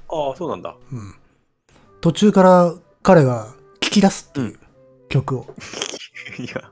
[0.10, 0.76] ああ、そうなんだ。
[0.92, 1.00] うん。
[1.00, 1.16] うん、
[2.02, 3.48] 途中から彼が
[3.80, 4.60] 聞き出すっていう
[5.10, 5.46] 曲を
[6.38, 6.72] いや、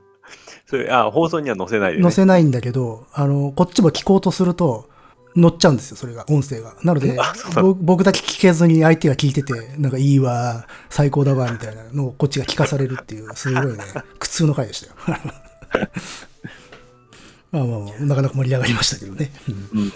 [0.66, 2.02] それ、あ放送には載せないで、ね。
[2.02, 4.88] 載せないんだけど、あの、こっちも聞こうとすると、
[5.36, 6.74] 乗っちゃうんですよ、それが、音声が。
[6.82, 7.18] なので
[7.80, 13.78] 僕だけ聞けずに相手が聞いてて、なんかいいわ、最高だわ、みたいなのをこっちが聞かされるっていう、 すごいね、
[14.18, 14.94] 苦痛の回でしたよ。
[17.52, 19.32] まあまあまあ、なかなか盛り上がりましたけどね。
[19.48, 19.92] うん。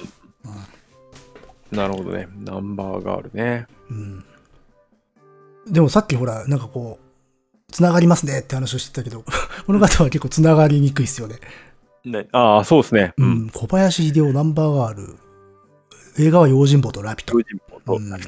[1.70, 2.28] なるほどね。
[2.36, 3.66] ナンバーガールね。
[3.90, 4.24] うん
[5.66, 9.24] でもさっきほら、なんかこう、つながりますねって話をしてたけど、
[9.66, 11.36] この方は結構つながりにくいですよね。
[12.04, 13.14] ねああ、そうですね。
[13.16, 13.24] う。
[13.24, 15.16] ん、小林秀夫ナンバーガール、
[16.18, 17.32] 映画は用心棒とラピュタ。
[17.34, 18.08] 用心棒とうん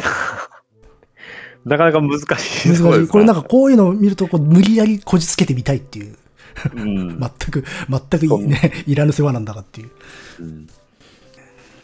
[1.65, 6.17] なかなか難しい難しいこれなんかこういうのを見るとこう無理やりこじつけてみたいっていう、
[6.75, 9.91] うん 全く、全くいいね、いらぬ世話なんだかっていう。
[10.41, 10.69] うん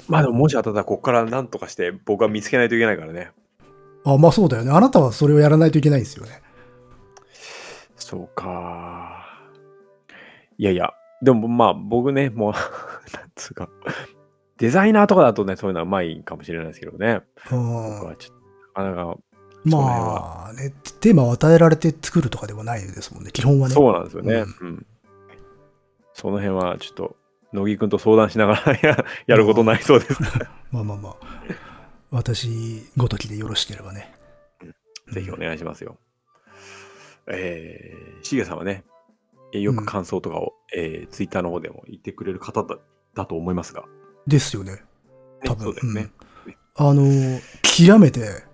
[0.08, 3.30] まあでももしあったらここから何とかして僕は見つけないといけないからね。
[4.04, 4.70] あ、まあそうだよね。
[4.70, 6.42] あなたはそれをやらないといけないんですよね。
[7.96, 9.24] そうか。
[10.58, 12.52] いやいや、でもまあ僕ね、もう、
[13.16, 13.68] なんつうか、
[14.58, 17.22] デザイナーとかだとね、そういうのはうまいかもしれないですけどね。
[17.50, 18.36] うん僕はちょっ
[18.74, 19.18] と、なかなか、
[19.64, 23.74] まあね、テーマを与えられて作るとかではないですもんね、基本はね。
[23.74, 24.44] そうなんですよね。
[24.60, 24.86] うん。
[26.14, 27.16] その辺はちょっと、
[27.52, 30.22] 乃木くんと相談しながらや やることになりそうです。
[30.70, 31.16] まあまあまあ。
[32.10, 34.12] 私ごときでよろしければね。
[35.10, 35.96] ぜひお願いしますよ。
[37.26, 38.84] えー、しげさんはね、
[39.52, 42.78] えーよく感想とかを、えー、ツイッターの方でも言ってくれる方だ
[43.14, 43.86] だと思いますが、ね、
[44.26, 44.82] ですよね。
[45.44, 46.08] 多分そうですね。
[46.76, 48.44] あの、極めて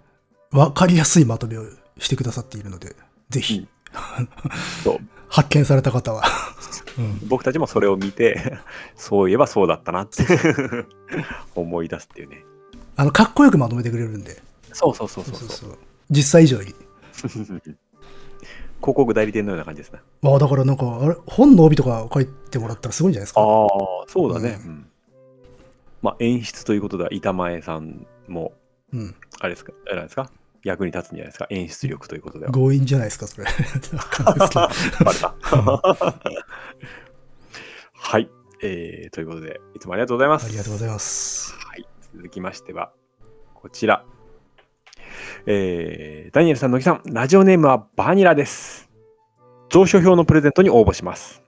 [0.50, 1.64] 分かりやすいまとめを
[1.98, 2.96] してくださっているので、
[3.30, 3.66] ぜひ、
[4.84, 6.22] そう 発見された方は。
[6.98, 8.58] う ん僕たちもそれを見て、
[8.96, 10.24] そういえばそうだったなって
[11.54, 12.44] 思い出すっていうね。
[12.96, 14.42] あの、かっこよくまとめてくれるんで。
[14.72, 15.78] そうそうそうそうそう。
[16.10, 16.74] 実際以上に。
[18.80, 20.00] 広告代理店のような感じですね。
[20.22, 23.40] ああ、だからなんか、あれ、本の帯とか書いてもらったらすごいんじゃないですか？
[23.40, 23.68] ああ、
[24.08, 24.60] そうだね。
[24.64, 24.86] ううん
[26.02, 28.52] まあ、演出ということでは、板前さんも、
[28.92, 29.14] うん。
[29.40, 30.30] あれですか、あれですか？
[30.64, 31.46] 役に立つんじゃないですか？
[31.50, 32.52] 演出力ということでは。
[32.52, 33.46] 強引じゃないですか、それ。
[35.04, 35.34] バレた。
[38.00, 38.30] はい、
[38.62, 39.10] えー。
[39.10, 40.46] ということで、いつもありがとうございます。
[40.46, 41.52] ありがとうございます。
[41.54, 42.92] はい、続きましては、
[43.54, 44.04] こちら。
[45.46, 48.88] えー、ダニエルさん、乃木さん、ラジオネームはバニラです。
[49.70, 51.42] 蔵書票のプレゼントに応募します。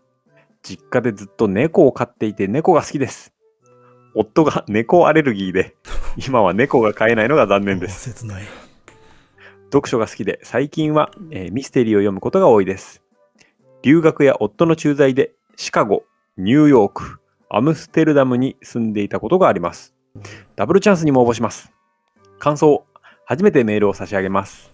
[0.63, 3.33] 実家でずっと猫を飼っていて猫が好きです。
[4.15, 5.77] 夫が猫アレルギーで、
[6.29, 8.13] 今は猫が飼えないのが残念です。
[8.13, 8.45] 切ない。
[9.73, 13.03] 読書が好きで、最近は、えーミステリーを読むことが多いです。
[13.83, 16.05] 留学や夫の駐在でシカゴ、
[16.37, 19.95] ニューヨーク、アムステルダムに住んでいたことがあります。
[20.57, 21.73] ダブルチャンスにも応募します。
[22.39, 22.85] 感想、
[23.25, 24.73] 初めてメールを差し上げます。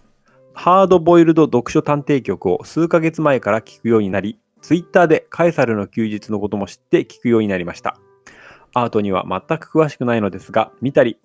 [0.55, 7.99] ハードボイルド読書探偵局を数ヶ月前から聞くようになり、ツイッターでカエサルの休日のことも知って聞くようになりました。
[8.77, 11.19] アートには全く詳しくないのですが、見たり、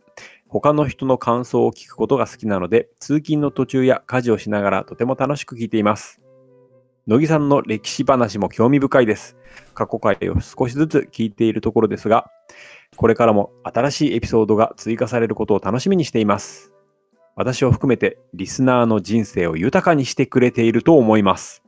[0.47, 6.21] 他の人の感想を聞くことが好きなので、通勤の途中や家事をしながらとても楽しく聞いています。
[7.07, 9.35] 乃木さんの歴史話も興味深いです。
[9.73, 12.31] 過去回を少しずつ聞いているところですが、
[12.95, 16.71] これからも新しいエピソードが追加されることを楽しみにしています。
[17.35, 21.63] 私を含めてリスナーの人生を豊かにしてくれていると思います。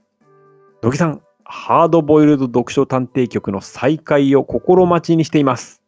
[0.81, 1.21] 乃木さん、
[1.55, 5.83] ハードボイルド読書探偵局の再開を心待ちにしています。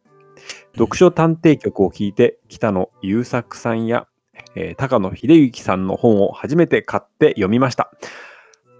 [0.74, 4.06] 読書探偵局を聞いて、北野優作さんや、
[4.54, 7.90] えー高野秀之さんの本を初めて買って読みました。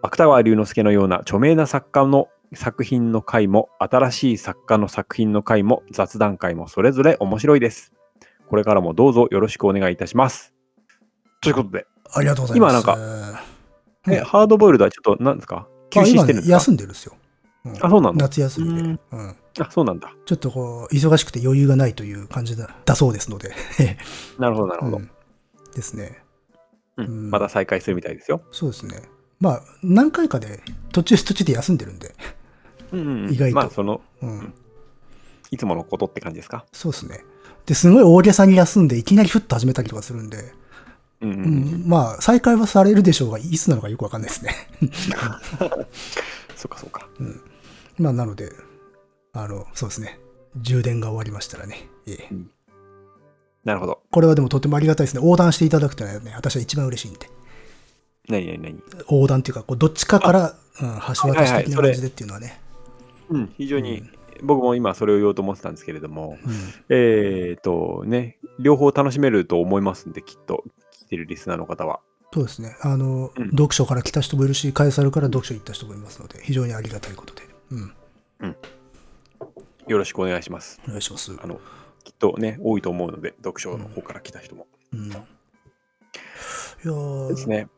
[0.01, 7.93] 芥川龍之介のような著名な作家の作品の回も、新しい作家の作品の回も、雑談回もそれぞれ面白いです。
[8.49, 10.55] これからもどうぞよろしくお願いいたします。
[11.43, 12.73] ということで、ありがとうございます。
[12.73, 13.43] 今なんかか
[14.09, 15.67] えハードボイルドはちょっと何ですか？
[16.05, 16.53] 休止してるんですか？
[16.55, 17.15] 休んでるんですよ。
[17.65, 18.25] うんあ、そうなんだ。
[18.27, 20.15] 夏休みで、うんうんあ、そうなんだ。
[20.27, 23.53] ちょっとこう、忙しくて余裕がないという感じだだそうですので。
[24.39, 24.97] なるほど、なるほど。
[24.99, 25.11] うん
[25.75, 26.23] ですね。
[26.97, 28.41] うんうんまだ再開するみたいですよ。
[28.53, 29.03] そうですね。
[29.41, 30.61] まあ、何回かで
[30.93, 32.15] 途中途中で休んでるんで。
[32.93, 34.55] うんうんうん意外とまあ、その、うん。
[35.51, 36.65] いつものことって感じですか？
[36.73, 37.25] そうですね。
[37.67, 40.53] で、すごい大げさに休んで、いきなりふっと始めたりとかするんで、
[41.27, 44.55] うんうんううんん、まあ、再開はされるでしょうが、いつなのかよくわかんないですね。
[46.57, 47.09] そっかそっか。
[47.99, 48.53] まあ、なので、
[49.33, 50.19] あの、そうですね。
[50.57, 51.89] 充電が終わりましたらね。
[52.07, 52.57] ええ
[53.65, 54.01] なるほど。
[54.13, 55.23] これはでもとてもありがたいですね。
[55.23, 57.29] 横断していただくというのはね、私は一番嬉しいんで。
[58.29, 58.83] 何何何？
[59.11, 62.61] 横断っていうか、こうどっちかから、うん、橋渡し的な感じでっていうのはね。
[63.29, 64.05] うん、非常に、
[64.43, 66.53] 僕も今それを言おうと思ってたんですけれども、うん
[66.89, 70.63] えっ、とね、両方楽しめると思いますんで、きっと、
[71.07, 72.01] てるリスナーの方は。
[72.33, 72.77] そうですね。
[72.83, 77.43] あの、うん読書から来た人もいるし、カエサルから読書行った人もいますので、非常にありがたいことで。
[77.71, 77.81] う
[78.47, 78.57] ん。
[79.87, 80.81] よろしくお願いします。
[80.87, 81.33] お願いします。
[81.43, 81.61] あの、
[82.05, 84.67] きっとね、多いと思うので、読書の方から来た人も。
[84.93, 85.09] うん。
[85.09, 87.69] いやーですね。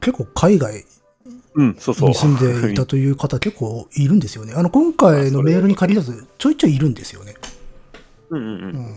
[0.00, 0.84] 結構海外
[1.54, 2.08] うん、そうそう。
[2.10, 4.52] に住んでいたという方 結構いるんですよね。
[4.54, 7.34] あの、今回のメールに限らず、ちょいちょいいるんですよね。
[8.30, 8.50] うんうんう。
[8.50, 8.96] うんん。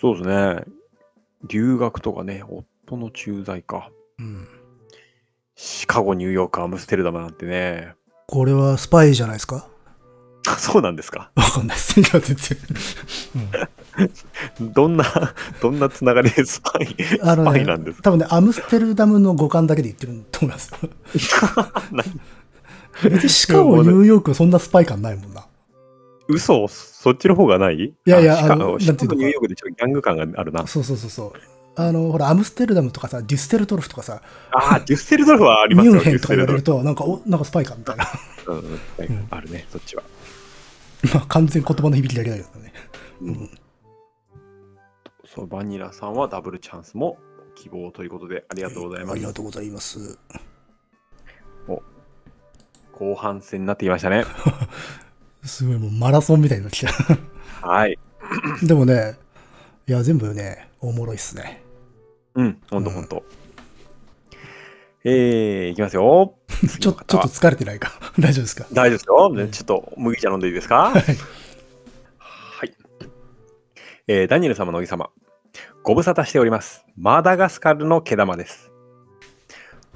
[0.00, 0.64] そうですね。
[1.48, 3.90] 留学とかね、夫の駐在か。
[4.18, 4.46] うん。
[5.56, 7.94] シカゴ、ニューヨーク、アムステルダムなんてね。
[8.26, 9.68] これはスパイじゃないですか？
[10.46, 11.30] あ そうなんですか？
[11.36, 12.00] わかんないです。
[12.00, 12.58] いや、全然。
[14.72, 15.04] どんな、
[15.62, 18.02] どんなつながりでスパイ、スあのねパイなんですか？
[18.04, 20.78] 多分ね、アムステルダムの五感だけで言ってると思います よ。
[23.10, 25.46] 別にシカゴ、ニューヨーク、そんなスパイ感ないもんな。
[26.28, 26.68] 嘘？
[26.68, 27.74] そっちの方がない？
[27.76, 30.66] いやいやあのなんていうのニューヨークでちょっとギャング感があるな。
[30.66, 31.32] そうそうそうそう。
[31.76, 38.06] あの、ほら、アムステルダムとかさ、デュッセルトルフとかさ、ああ、デュッセルドルフはありますよ、ミュンヘンとか言われると、なんか、お、なんかスパイかみたいな。
[38.46, 40.04] うんうんあるね、そっちは。
[41.12, 42.72] まあ、完全言葉の響きだけだけどね。
[43.22, 43.50] うん
[45.26, 47.18] そう、バニラさんはダブルチャンスも
[47.56, 49.22] 希望ということで、ありがとうございますあり。
[49.22, 50.16] がとうございます。
[52.92, 54.24] 後半戦になってきましたね。
[55.44, 57.68] すごい、もうマラソンみたいになってきた。
[57.68, 57.98] はい。
[58.62, 59.16] でもね、
[59.86, 61.62] いや、全部ね、おもろいっすね。
[62.34, 63.24] うん、ほんとほんと。
[65.04, 66.34] えー、いきますよ。
[66.48, 67.92] ちょちょっと疲れてないか？
[68.18, 68.66] 大丈夫ですか？
[68.72, 69.32] 大丈夫ですよ。
[69.34, 70.90] ねちょっと麦茶飲んでいいですか？
[70.90, 72.74] はい。
[74.08, 75.10] えーダニエル様のおぎ様。
[75.82, 76.84] ご無沙汰しております。
[76.96, 78.70] マダガスカルの毛玉です。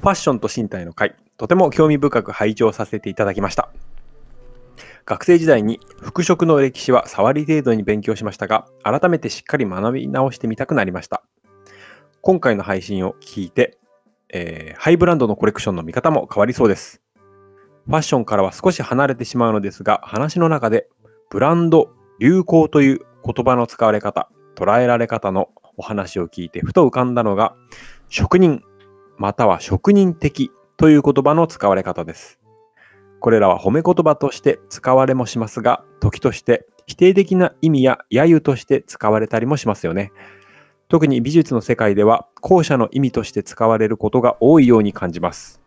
[0.01, 3.71] ファッションと身体の会、とても興味深く拝聴させていただきました。
[5.09, 11.23] 学生時代に服飾の歴史は触り程度に勉強しましたが、改めてしっかり学び直してみたくなりました。
[12.21, 13.79] 今回の配信を聞いて、
[14.29, 17.01] えーハイブランドのコレクションの見方も変わりそうです。
[17.87, 20.91] ファッションからは少し離れてしまうのですが、話の中で
[21.31, 21.89] ブランド、
[22.21, 27.55] 流行という言葉の使われ方、捉えられ方のお話を聞いてふと浮かんだのが、
[28.11, 28.63] 職人、
[29.17, 32.39] または職人的という言葉の使われ方です。
[33.21, 40.13] これらは褒め言葉として使われもしますが、時として否定的な意味や揶揄として使われたりもしますよね。
[40.89, 45.61] 特に美術の世界では後者の意味として使われることが多いように感じます。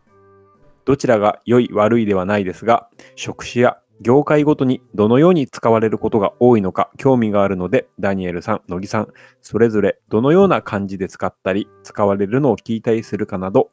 [0.84, 9.08] どちらが良い悪いではないですが、職種や業界ごとにどのように使われることが多いのか興味があるので、ダニエルさん、乃木さん、
[9.40, 13.70] それぞれどのような感じで使ったり、使われるのを聞いたりするかなど、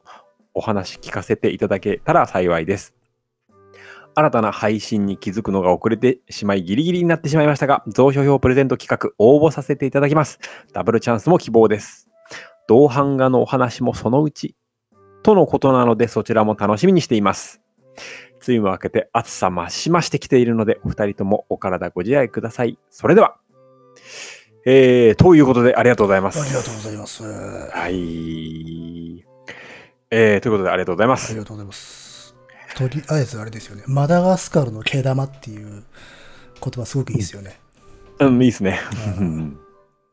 [0.54, 2.99] お話聞かせていただけたら幸いです。
[4.20, 10.38] 新たな配信に気づくのが遅れてしまいギリギリになってしまいましたが、蔵書票プレゼント企画応募させていただきます。
[10.74, 12.10] ダブルチャンスも希望です。
[12.68, 14.54] 同版画のお話もそのうち、
[15.22, 17.62] とのことなのでそちらも楽しみにしています。
[18.46, 22.78] 梅雨も明けて暑さ増し増してきているので、お二人ともお体ご自愛ください。
[22.90, 23.38] それでは、
[24.66, 26.42] えー、ということでありがとうございます。
[26.42, 27.24] ありがとうございます。
[27.24, 29.24] あはい。
[30.10, 31.32] えー、ということでありがとうございます。
[31.32, 32.09] りがとうございます。
[32.80, 33.82] とりあえずあれですよね。
[33.86, 37.60] マダガスカルの毛玉っていう言葉すごくいいですよね。
[38.20, 38.80] うん、いいですね。
[39.18, 39.58] ううん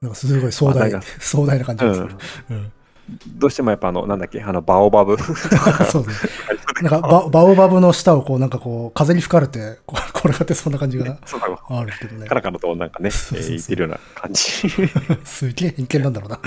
[0.02, 2.10] なんかすごい壮大壮大な感じがする。
[2.50, 2.72] うん
[3.38, 5.16] どうしてもやっぱあの、なんだっけ、あの、バオバブ。
[5.90, 6.32] そうですね。
[6.82, 11.18] なんかバ、バオバブの下をこう、なんかこう、風に吹かれて、こう転がってそんな感じが
[11.70, 12.36] あるけどねカ。
[12.36, 14.44] ラカラとなんかね、えそうそうそうー言ってるような感じ。
[15.24, 16.38] すげえ偏見なんだろうな。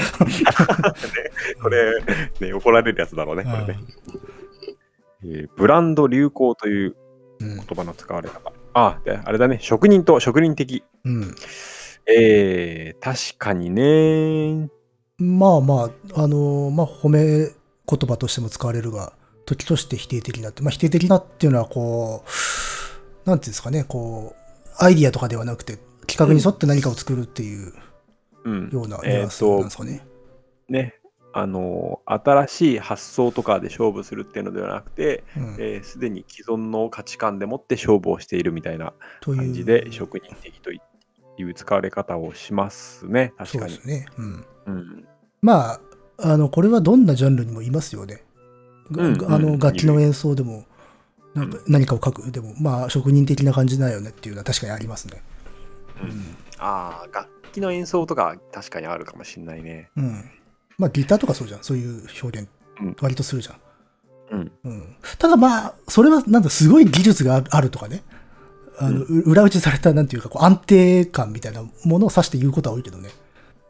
[1.63, 2.03] これ、
[2.41, 3.81] ね、怒られるやつだろうね、これね。
[5.25, 6.97] えーブランド流行という
[7.41, 8.53] うん言葉の使われ方。
[8.75, 10.85] あ、であれだね、職人と職人的。
[11.05, 11.35] うん。
[12.07, 14.69] えー、確かにね。
[15.19, 17.53] まあまあ、あのまあ、褒め言
[17.87, 19.13] 葉としても使われるが、
[19.47, 22.25] 時として否定的なって、まあ、否定的なっていうのは、こ
[23.27, 27.73] う、なんていうんですかね、こう、アイディアとかではなくて、企画に沿って何かを作るっていう
[28.45, 28.71] うん。
[28.73, 30.07] ようなニえーュアンスなんとですかね。
[30.69, 31.00] ね、
[31.33, 40.79] あの、新しい発想とかで勝負するっていうのではなくて、うんえーすでに既存の価値観でもって勝負をしているみたいな感じで、職人的とい
[41.45, 43.89] う使われ方をしますね、確かにそうです。
[43.89, 44.07] ね。
[44.19, 44.47] うん。
[44.67, 45.09] うん。
[45.43, 45.81] まあ、
[46.19, 48.25] あの、これはどんなジャンルにもいますよね。
[48.91, 50.65] がうんあの、うん楽器の演奏でも、
[51.35, 55.23] なんか何かを書くでも、まあ、職人的な感じだよねっていうのは確かにありますね。
[56.03, 59.91] うんああ、楽器の演奏とか確かにあるかもしれないね。
[59.97, 60.31] うん。
[60.81, 61.63] まあ、ギターとかそうじゃん。
[61.63, 62.49] そういう表現
[62.81, 63.57] うん、割とするじゃん。
[64.39, 64.53] うん。
[64.65, 64.97] うん。
[65.19, 68.03] ただまあ、それはなんだ、すごい技術があるとかね。
[68.79, 73.11] あの、う裏打ちされた、なんていうか、こう安定感みたいなものを指して言うことは多いけどね。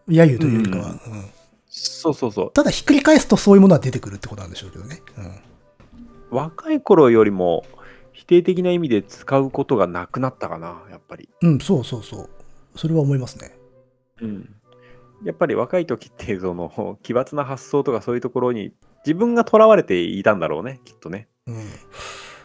[0.09, 0.85] 揶揄というよりかは。
[0.85, 1.25] うんうん
[1.73, 2.53] そうそうそう。
[2.53, 5.03] ただ、ひっくり返すとそういうものは出てくるってことなんでしょうけどね。
[6.31, 7.65] 若い頃よりも
[8.13, 11.29] 否定的な意味で使うことがなくなったかな、やっぱり。
[11.43, 11.53] うん。
[11.53, 12.29] うん、そうそうそう。
[12.75, 13.57] それは思いますね。
[14.21, 14.55] うん。
[15.25, 18.73] やっぱり若い時って、その、 奇抜な発想とかそういうところに
[19.05, 21.29] 自分がとらわれていたんだろうね、きっとね。
[21.47, 21.57] うん。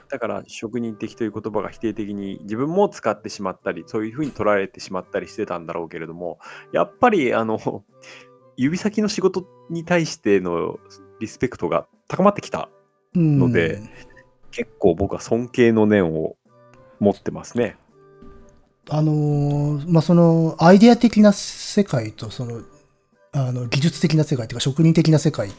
[0.09, 6.39] だから、職人的という言葉が否定的に自分も使ってしまったり、そういうふうに捉えてしまったりしてたんだろうけれども、
[6.71, 7.83] やっぱり、あの、
[8.57, 10.79] 指先の仕事に対しての
[11.19, 12.69] リスペクトが高まってきた
[13.13, 13.81] うんので
[14.51, 16.37] 結構僕は尊敬の念を
[16.99, 17.77] 持ってますね。
[18.89, 22.61] あのーまあ、その、アイデア的な世界と、その、
[23.31, 25.51] あの、技術的な世界というか、職人的な世界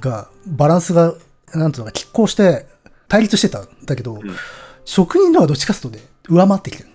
[0.00, 1.14] が、バランスが、
[1.54, 2.66] なんていうのか、拮抗して、
[3.08, 4.20] 対立してたんだけど、ん
[4.84, 6.88] 職人のはどっちかというとね、上回ってきてる。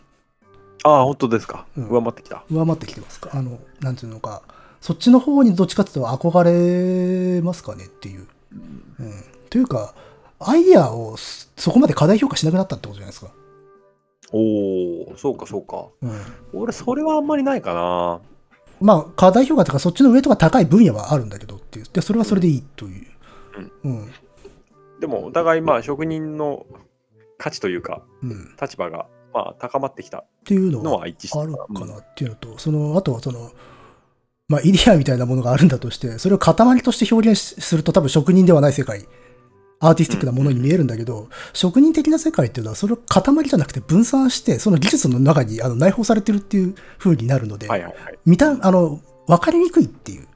[0.84, 1.66] ああ、本当ですか。
[1.78, 2.44] うん上回ってきた。
[2.50, 3.30] 上回ってきてますか。
[3.34, 4.42] あの、なんていうのか、
[4.82, 6.44] そっちの方にどっちかというと憧
[7.36, 8.28] れますかねっていう。
[9.00, 9.24] うん。
[9.50, 9.94] というか、
[10.40, 13.32] アイデアをそそこまで過大評価しなくなったってことじゃないですか。
[14.32, 15.88] おお、そうかそうか。
[16.02, 16.62] うん。
[16.62, 18.22] 俺、それはあんまりないかな。
[18.80, 21.86] まあ、過大評価とかそっちの上とか高い分野はあるんだけどっていう。
[21.92, 23.08] で、それはそれでいいという。
[23.84, 24.12] うん。
[25.00, 26.66] でも、お互い、まあ、職人の
[27.38, 28.56] 価値というか、うん。
[28.62, 33.52] 立場が、まあ、高まってきたっていうののはは一致してあるかなっていうのと、その、あとはその、
[34.50, 39.06] まあ、イデアみたいなものがあるんだとして、それを塊として表現しすると多分職人ではない世界、
[39.80, 48.20] アーティスティックなものに見えるんだけど、職人的な世界っていうのは、それを塊じゃなくて分散して、その技術の中にあの内包されてるっていう風になるので、はいはいはい。
[48.26, 50.28] 見た、あの、わかりにくいっていう。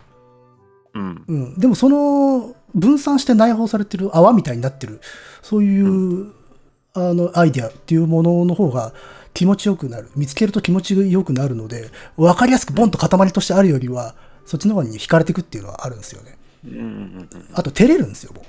[0.93, 1.23] うん。
[1.27, 1.59] うん。
[1.59, 5.01] でもその、分散して内包されてる泡みたいになってる、
[5.41, 6.31] そういう、
[6.93, 8.93] あの、アイデアっていうものの方が
[9.33, 10.09] 気持ちよくなる。
[10.15, 14.15] 見つけると気持ちよくなるので、わかりやすくボンと塊としてあるよりは、
[14.45, 16.37] そっちの方に惹かれていくっていうのはあるんですよね。
[16.65, 18.43] うんうんうんあと照れるんですよ、もう。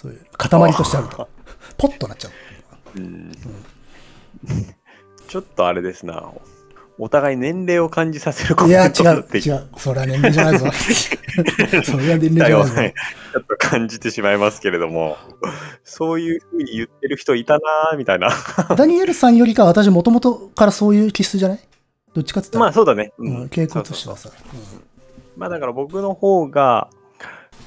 [0.00, 1.28] そういう塊としてあると。
[1.76, 2.98] ポッとなっちゃう。
[2.98, 3.32] うん
[5.28, 6.32] ちょっとあれですな。
[6.98, 9.68] お互い年齢を感じさせるコいや、違う違う。
[9.78, 10.66] それは年齢じゃないぞ。
[11.84, 12.74] それは年齢じゃないぞ。
[12.74, 12.94] ね
[13.32, 15.16] ちょっと感じてしまいますけれども、
[15.84, 18.30] そういうふうに言ってる人いたなーみたいな。
[18.76, 21.60] ダニエルさんよりかは私もともとからそういう気質じゃない？
[22.12, 23.12] どっちかって言ったら、まあそうだね。
[23.18, 24.30] うん、傾向としてはさ。
[25.36, 26.88] まあだから僕の方が、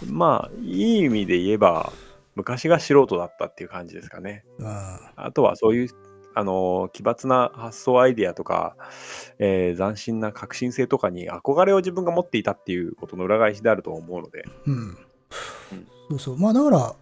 [0.06, 1.92] まあいい意味で言えば、
[2.36, 4.44] 昔が素人だったっていう感じですかね。
[4.60, 5.90] うんうんあとはそういう、
[6.36, 8.76] あのー奇抜な発想アイデアとか、
[9.40, 14.98] えー斬新な革新性とかに憧れを自分が持っていたっていうことの裏返しであると思うので、うん。
[16.10, 16.38] そうそう。
[16.38, 16.96] まあだから、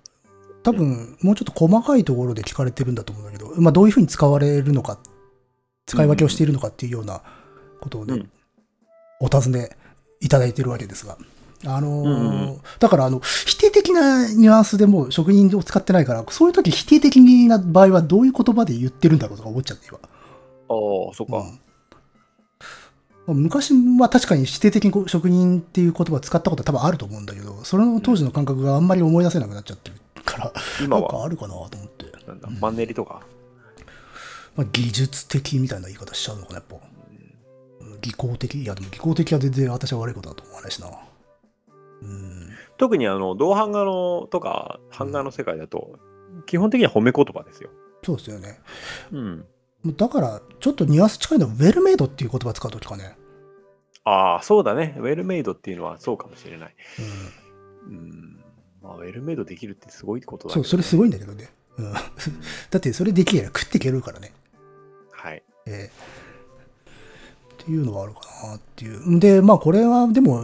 [0.64, 5.00] 多分、もうちょっと細かいところで聞かれてるんだと思うんだけど、まあどういうふうに使われるのか、
[5.86, 7.22] 使い分けをしているのかっていうような
[7.80, 8.32] ことをね、うん
[9.24, 9.70] お尋ね
[10.20, 11.16] いただいてるわけですが。
[11.66, 19.98] あのーうんうんうんだからあの、否定的なニュアンスでもう職人を使ってないから、そういう時否定的な場合はどういう言葉で言ってるんだろうとか思っちゃって今。
[19.98, 20.02] あ
[21.12, 21.38] あ、そっか。
[21.38, 21.60] うん
[23.28, 29.96] 昔は確かに否定的に職人っていう言葉を使ったことは多分あると思うんだけど、それの当時の感覚があんまり思い出せなくなっちゃってる
[30.26, 30.52] から、
[30.82, 32.06] 今なんかは、あるかなと思って。
[32.28, 33.22] なんだ、マンネリとか？
[34.58, 36.76] まあ、技術的みたいな言い方しちゃうのかな、やっぱ。
[36.76, 36.78] う
[37.98, 40.88] ん技巧的いや、でも技巧的は全然私は悪いことだと思わないしな。
[42.02, 42.50] うん。
[42.78, 46.00] 特にあの、銅版画のとか、版画の世界だと、
[46.46, 47.70] 基本的には褒め言葉ですよ。
[48.04, 48.60] そうですよね。
[49.12, 49.46] うん。
[49.96, 53.18] だから、ちょっとニュアンス近いのは、ウェルメイドっていう言葉使うときかね。
[54.04, 54.96] ああ、そうだね。
[54.98, 56.76] ウェルメイドっていうのはそうかもしれない。
[57.88, 57.98] うん。
[57.98, 58.44] うん。
[58.82, 61.10] まあ、ウェルメイドできるってすごいことだそう、それすごい。
[61.10, 61.52] んだけどね。
[61.78, 61.94] うん。
[61.94, 62.00] だ
[62.78, 64.34] って、それできれば食っていけるからね。
[65.12, 65.44] はい。
[65.68, 66.22] ええ
[67.62, 69.20] っていうのはあるかなっていう。
[69.20, 70.44] で、まあこれはでも、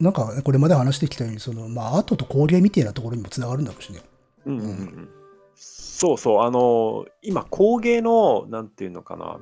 [0.00, 4.00] なんかこれまで話してきたように、その、まあアートと工芸みたいなところにもつながるんだろうしね。
[4.46, 5.08] うんうんうんうん。
[5.54, 6.42] そうそう。
[6.42, 9.38] あの、今、工芸の、なんていうのかな。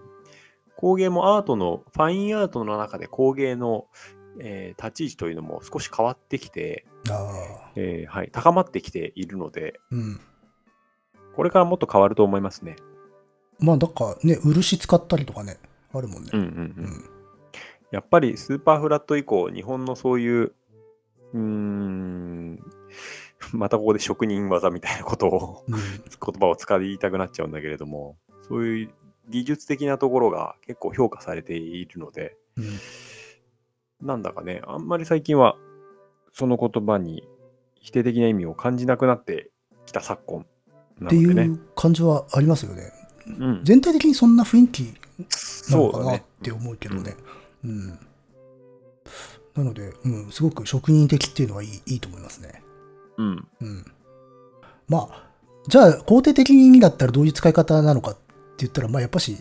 [0.76, 3.86] 工芸もアートの、ファインアートの中で工芸の、
[4.40, 6.86] えー立ち位置というのも少し変わってきて。
[7.76, 10.20] えーはい、高まってきているので、うん。
[11.36, 12.74] これからもっと変わると思いますね。
[13.60, 15.58] まあなんかね、漆使ったりとかね、
[15.92, 16.30] あるもんね。
[16.32, 16.50] うんうんう。
[16.50, 17.17] うんん。
[17.90, 20.52] やっぱりスーパーフラット以降、日本のそういう、
[21.32, 22.62] うーん、
[23.52, 25.74] またここで職人技みたいなことを、うん。
[25.74, 28.90] 言葉を使いたくなっちゃうんだけれども、そういう
[29.28, 32.64] 技術的なところが結構評価されているので、うん
[34.00, 35.56] なんだかね、あんまり最近は
[36.32, 37.24] その言葉に
[37.80, 39.50] 否定的な意味を感じなくなって
[39.86, 40.46] きた昨今
[41.00, 41.48] なっていのでね。
[41.48, 42.92] う感じはありますよね。
[43.26, 44.94] うん、全体的にそんな雰囲気
[45.70, 46.22] なのかなっ。
[46.42, 47.16] て思うけどね。
[47.18, 47.37] うん。
[49.54, 52.62] なので、うん、すごく職人的っていうのはいいいいと思いますね。
[53.16, 53.48] うん。
[53.60, 53.84] うん。
[54.88, 55.28] まあ、
[55.66, 58.20] じゃあ、肯定的にだったらどういう使い方なのかって
[58.58, 59.36] 言ったら、まあ、やっぱし、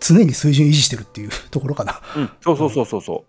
[0.00, 2.00] 常に水準維持してるっていう ところかな。
[2.16, 3.24] うん、そうそうそうそうそ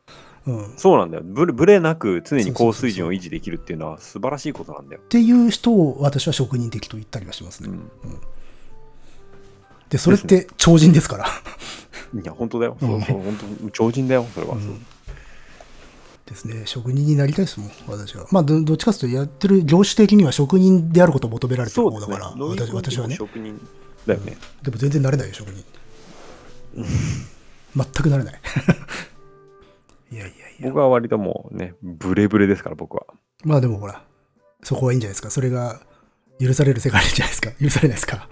[0.45, 0.51] う。
[0.51, 0.65] うん。
[0.65, 1.23] っそうなんだよ。
[1.25, 5.01] ブレブレなく常に高水準を維持できるっていうのは素晴らしいことなんだよ。
[5.09, 7.69] ていう人を私は職人的と言ったりはしますね。
[7.69, 7.89] うん。
[9.89, 11.25] で、それって超人ですから。
[12.13, 12.77] いや、本当だよ。
[12.79, 14.55] うんそうそう、本当、超人だよ、それは。
[14.55, 14.85] うん
[16.25, 16.65] ですね。
[16.65, 18.27] 職人になりたいですもん、私は。
[18.31, 22.33] まあ、どどっちかというと、やってる業種的には職人であることを求められてる方だから、。
[22.37, 23.15] どういう私私はね。
[23.15, 23.59] 職人
[24.07, 24.37] だよね。
[24.61, 25.63] でも全然なれないよ、職人。
[27.75, 28.33] 全くなれない。
[30.11, 30.67] いやいやいや。
[30.69, 33.05] 僕は割ともうね、ブレブレですから、僕は。
[33.43, 34.03] まあでもほら、
[34.63, 35.29] そこはいいんじゃないですか。
[35.29, 35.81] それが
[36.39, 37.51] 許される世界じゃないですか。
[37.51, 38.29] 許されないですか。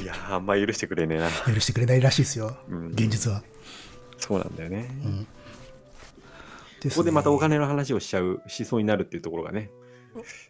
[0.00, 1.28] いやー、あんま許してくれねえな。
[1.52, 2.56] 許してくれないらしいですよ。
[2.68, 3.42] うん現実は。
[4.18, 4.88] そうなんだよね。
[5.04, 5.26] うん。
[6.90, 9.70] ここでまたお金の話をしちゃう、しそうになるっていうところがね、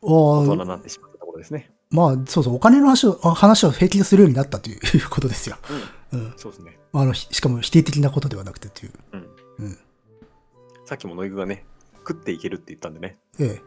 [0.03, 1.71] 大人になってしまったところですね。
[1.91, 5.57] まあ、そうそう、お金の話をあ話を平気でするようになったということですよ。
[6.13, 6.35] うん。
[6.37, 6.79] そうですね。
[6.93, 8.93] あの、ひしかも否定的なことではなくてっていう。
[9.13, 9.27] うん。
[9.61, 9.79] うん。
[10.85, 11.65] さっきも野井くがね、
[11.97, 13.63] 食っていけるって言ったんでね、ええ、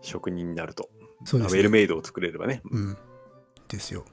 [0.00, 0.90] 職人になると。
[1.24, 1.58] そうです、ね。
[1.58, 2.62] ウェルメイドを作れればね。
[2.70, 2.96] うん。
[3.68, 4.04] ですよ。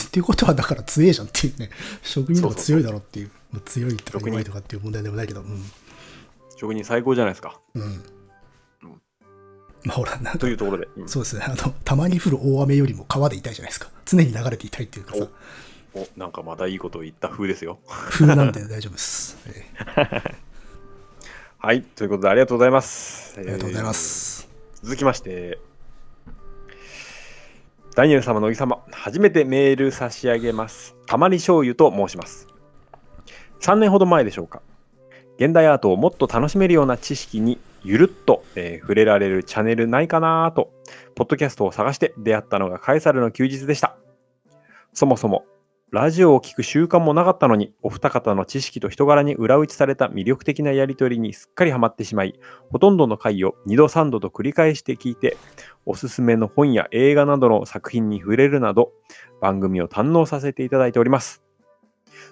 [0.00, 1.70] っていうことは、だから強いじゃんっていうね。
[2.02, 3.30] 職人の方が強いだろっていう。
[3.50, 5.42] まあ強いとか弱いとかっていう問題でもないけど。
[5.42, 5.62] うん。
[6.56, 7.60] 職人最高じゃないですか。
[7.74, 8.02] うん。
[9.84, 10.88] まあほら、なんかというところで。
[10.96, 11.42] うんそうですね。
[11.44, 13.90] あの、たまに降る大雨よりも川で痛いじゃないですか。
[14.06, 15.28] 常に流れていたいっていうかさ、
[15.94, 17.78] お、なんかまたいいことを言った風ですよ。
[17.86, 19.36] 風なんで大丈夫です。
[19.48, 19.66] え
[19.96, 20.36] え
[21.58, 21.82] はい。
[21.82, 23.34] ということで、ありがとうございます。
[23.36, 23.92] あありがとうございま。
[23.92, 24.48] す。
[24.82, 25.60] 続きまして、
[27.94, 30.96] ダニエル様、乃木様、初めてメール差し上げます。
[31.06, 32.46] たまり醤油と申します。
[33.60, 34.62] 3年ほど前でしょうか。
[35.36, 40.72] 現代アートをもっと楽しめるような知識にゆるっと、えー触れられるチャンネルないかなと、
[41.14, 43.94] ポッドキャストを探して出会ったのがカエサルの休日でした。
[44.94, 45.44] そもそも、
[45.92, 52.40] ラジオを聞く習慣もなかったのに、お二方の知識と人柄に裏打ちされた魅力的なやりとりにすっかりハマってしまい、
[52.70, 55.36] ほとんどの回を2度3度と繰り返して聞いて、
[55.84, 58.90] おすすめの本や映画などの作品に触れるなど、
[59.42, 61.42] 番組を堪能させていただいております。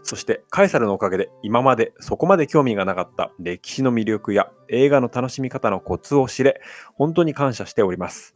[0.05, 6.63] そして、カエサルのおかげで、今までそこまで興味がなかった歴史の魅力や映画の楽しみ方のコツを知れ、
[6.95, 8.35] 本当に感謝しております。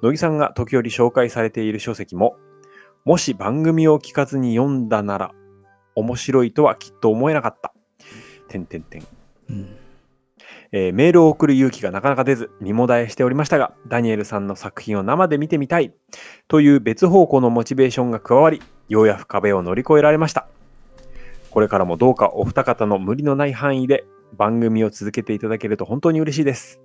[0.00, 2.36] 乃木さんが時折紹介されている書籍も、
[3.04, 5.32] もし番組を聞かずに読んだなら、
[5.94, 7.72] 面白いとはきっと思えなかった。
[8.48, 9.06] てんてんてん。
[9.48, 9.76] うん。
[10.72, 15.92] えーメールを送る勇気がなかなか出ず、身もだえしておりましたが、ダニエルさんの作品を生で見てみたい
[16.46, 20.46] という別方向のモチベーションが加わり、ようやく壁を乗り越えられました。
[21.50, 24.04] これからもどうかお二方の無理のない範囲で
[24.36, 26.80] 番組を続けていただけると本当に嬉しいです。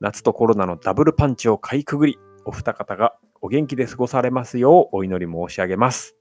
[0.00, 6.16] 夏とコロナのダブルパンチをかいくぐり、お二方がお元気で過ごされますようお祈り申し上げます。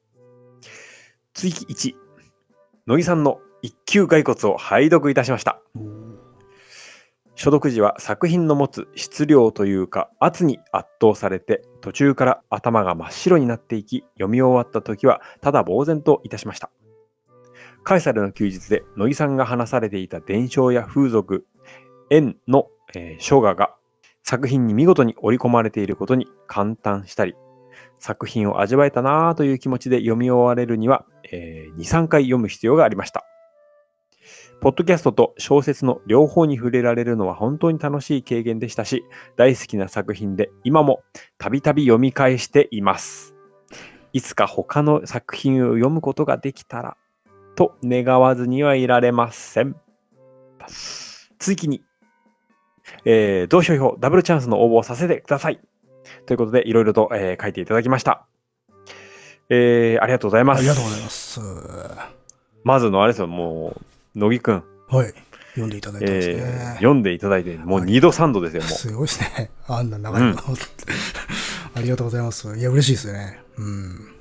[1.33, 1.95] 追記1、
[2.87, 5.61] 乃木さんの一級骸骨を拝読いたしました。
[7.35, 16.69] 所読時は作品の持つ質量というか圧に圧倒されて途中から頭が真っ白になっていき読み終わった時はただ呆然といたしました
[17.83, 21.47] カエサルの休日で乃木さんが話されていた伝承や風俗
[22.11, 23.73] 縁の、えー書画が
[24.31, 27.35] 作品に見事に織り込まれていることに感嘆したり
[27.99, 33.25] 作品を味わえたなぁという気持ちで読み終われるには、えー2、3回読む必要がありました
[34.61, 39.03] ポッドキャストと小説の両方に触れられるのは本当に楽しい経験でしたし、
[39.35, 41.01] 大好きな作品で今も
[41.39, 43.33] たびたび読み返しています。
[44.13, 46.95] いつか他の作品を読むことができたら、
[47.55, 49.75] と願わずにはいられません。
[51.39, 51.81] 続きに、
[53.05, 55.59] えー、同票票ダブルチャンスの応募をさせてください。
[56.25, 58.25] ということで、いろいろと、えー書いていただきました。
[59.49, 60.59] えーありがとうございます。
[60.59, 61.39] ありがとうございます。
[62.63, 63.75] まずのあれですよ、も
[64.15, 64.63] う、乃木くん。
[64.89, 65.13] はい。
[65.51, 66.35] 読んでいただいてますね。
[66.37, 68.71] えー読んでいただいて、もうはい2度3度ですよ、もう。
[68.71, 69.51] すごいですね。
[69.67, 70.37] あんな長いの。
[71.73, 72.55] ありがとうございます。
[72.57, 73.39] いや、嬉しいですね。
[73.57, 74.11] うん。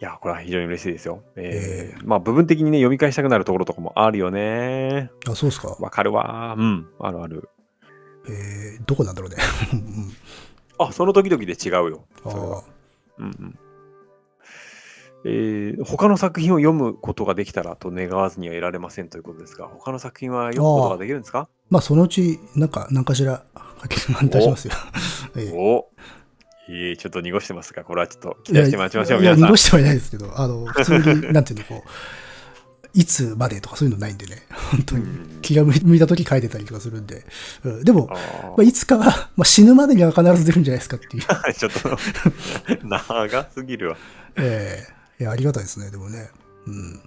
[0.00, 1.22] いや、これは非常に嬉しいですよ。
[1.36, 5.10] えーまあ、部分的にね、読み返したくなるところとかもあるよね。
[5.26, 5.68] あ、そうですか。
[5.80, 6.54] わかるわ。
[6.58, 7.48] うん、あるある。
[8.28, 9.36] えー、どこなんだろうね。
[9.72, 10.12] う ん
[10.78, 12.04] あ、その時々で違うよ。
[12.24, 12.64] あそれはー
[13.18, 13.58] うんうん。
[15.24, 21.48] えー他の作品を読むことができたらと願わずにはいられませんということですが、他の作品は読むことができるんですか？
[21.70, 23.44] まあ、そのうち、なんか、何かしら、
[23.82, 23.96] 書き
[24.30, 24.74] 出しますよ。
[25.36, 25.88] ええお
[26.68, 29.56] いいちょっと濁してますが、これはちょっと期待して待ちましょう、いや、皆さん濁。
[29.56, 31.88] してはいないですけど、あの、普通に、なんていうの、こう、
[32.96, 34.42] いつまでとかそういうのないんでね、
[34.72, 37.24] 本当にうん気が向いた時書いてたりとかするんで、
[37.62, 38.14] うんでも、あ
[38.48, 41.22] まあ、いつかは、まあ、死ぬまでには必ず出るんじゃないですかっていう。
[41.22, 41.72] ー ちょっ
[42.80, 43.96] と長すぎるわ。
[44.36, 44.86] え
[45.18, 46.30] えいや、ありがたいですね、でもね。
[46.66, 47.00] うん。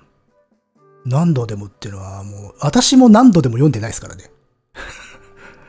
[1.05, 4.31] 何度でもっていうのは、もう、私も何度でも読んでないですからね。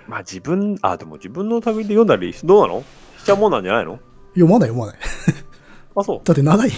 [0.09, 2.85] まあ自分、あ、でも自分の旅で読んだり、どうなの？
[3.19, 3.99] しちゃうもんなんじゃないの？
[4.35, 4.99] 読まない読まない。
[5.97, 6.21] あ、そう。
[6.25, 6.71] だって長い。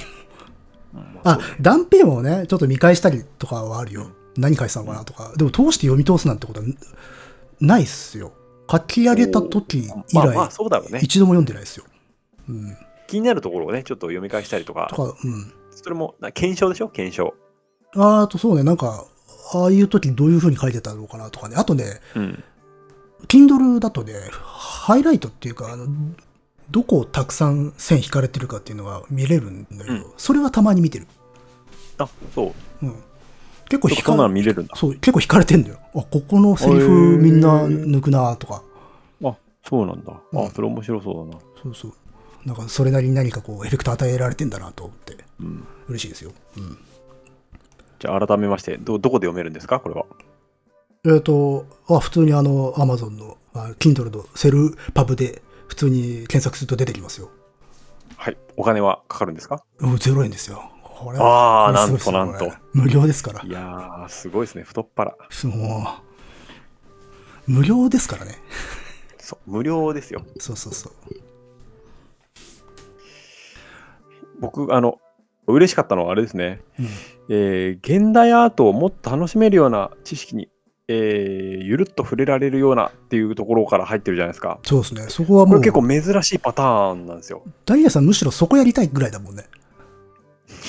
[1.24, 4.10] あ断片をね、ちょっと見返したりとかはあるよ。
[4.36, 5.32] 何書いてたのかなとか。
[5.36, 6.66] でも通して読み通すなんてことは
[7.60, 8.32] ないっすよ。
[8.70, 11.00] 書き上げた時以来、そうだろうね。
[11.02, 11.84] 一度も読んでないですよ。
[12.48, 12.76] うん。
[13.06, 15.52] 気になるところをね、ちょっと読み返したりとかと、か、うん。
[15.70, 16.88] それも、な検証でしょ？
[16.88, 17.34] 検証。
[17.94, 19.04] あとそうね、なんか、
[19.52, 21.56] ああいう時どういう風に書いてたのかなとかね。
[21.56, 22.42] あとね、うん。
[23.28, 25.86] Kindle だとね、ハイライトっていうか、あの、
[26.70, 31.06] どこをたくさん線引かれてるかっていうのが見れるんだけど、うんそそれはたまに見てる。
[31.98, 32.86] あ、そう。
[32.86, 32.94] うん。
[33.68, 34.76] 結構引か見れるんだ。
[34.76, 35.78] そう、結構引かれてんだよ。
[35.94, 38.62] あ、ここのセリフみんな抜くなとか。
[39.24, 39.34] あ、
[39.68, 40.12] そうなんだ。
[40.32, 41.40] うんあ、それ面白そうだな。
[41.62, 41.92] そうそう。
[42.44, 45.66] なんかそれなりに何かこうエフェクト与えられてんだなと思ってうん。
[45.88, 46.32] 嬉しいですよ。
[46.56, 46.78] うん。
[47.98, 49.78] じゃあ改めまして、ど、どこで読めるんですか？
[49.80, 50.06] これは。
[51.04, 55.42] えっ、と、あ、普通にあの、アマゾンの、あ Kindle のセルパブで
[55.72, 57.30] 普通に検索すると出てきますよ。
[58.18, 58.36] はい。
[58.58, 59.64] お金はかかるんですか？
[59.78, 60.70] うん0円ですよ。
[60.84, 63.50] これあーこれすごいですよなんと無料ですからい。
[63.50, 64.64] やー、すごいですね。
[64.64, 65.16] 太っ腹。
[65.44, 65.86] も
[67.48, 68.34] う、無料ですからね。
[69.18, 70.22] そう、無料ですよ。
[70.38, 70.92] そうそうそう。
[74.40, 74.98] 僕、あの、
[75.46, 76.60] 嬉しかったのはあれですね。
[76.78, 76.86] うん
[77.30, 80.50] えー現代アートをもっと楽しめるような知識に、
[80.92, 84.58] えーゆるっと触れられるようなっていうところから入ってるじゃないですか。
[84.62, 85.02] そうですね。
[85.08, 87.42] そこはもう、結構珍しいパターンなんですよ。
[87.64, 89.44] ダニエルさんむしろそこやりたいぐらいだもんね。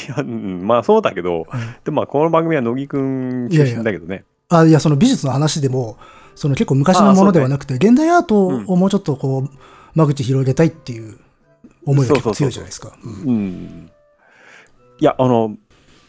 [0.07, 1.47] いや、うんまあそうだけど、
[1.83, 4.23] でもまあこの番組は乃木くん出身だけどね。
[4.49, 5.97] あ、いや、その美術の話でも、
[6.35, 9.49] その結構昔のものではなくて、現代アートをもうちょっとこう、
[9.95, 11.17] 間口広げたいっていう
[11.85, 12.97] 思いが結構強いじゃないですか。
[13.03, 13.91] うんうん。
[14.99, 15.55] いや、あの、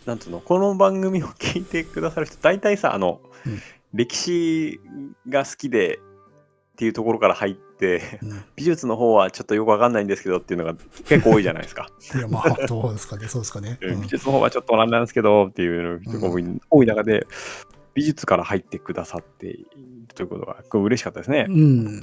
[0.06, 3.60] なんつうの、この番組を聞いてくださる人、大体さ、あの、うん
[3.94, 4.80] 歴史
[5.28, 6.00] が好きで
[6.74, 10.74] っていうところから入って、うん美術の方はちょっとよくわかんないんですけどっていうのが
[11.06, 11.88] 結構多いじゃないですか。
[12.14, 13.78] いや、まあ、どうですかね、そうですかね。
[13.82, 17.26] うん美術の方はちょっとなんなんですけどっていう人が多い,、多い中で、
[17.94, 19.66] 美術から入ってくださっている
[20.14, 21.46] ということが、嬉しかったですね。
[21.48, 22.00] うん。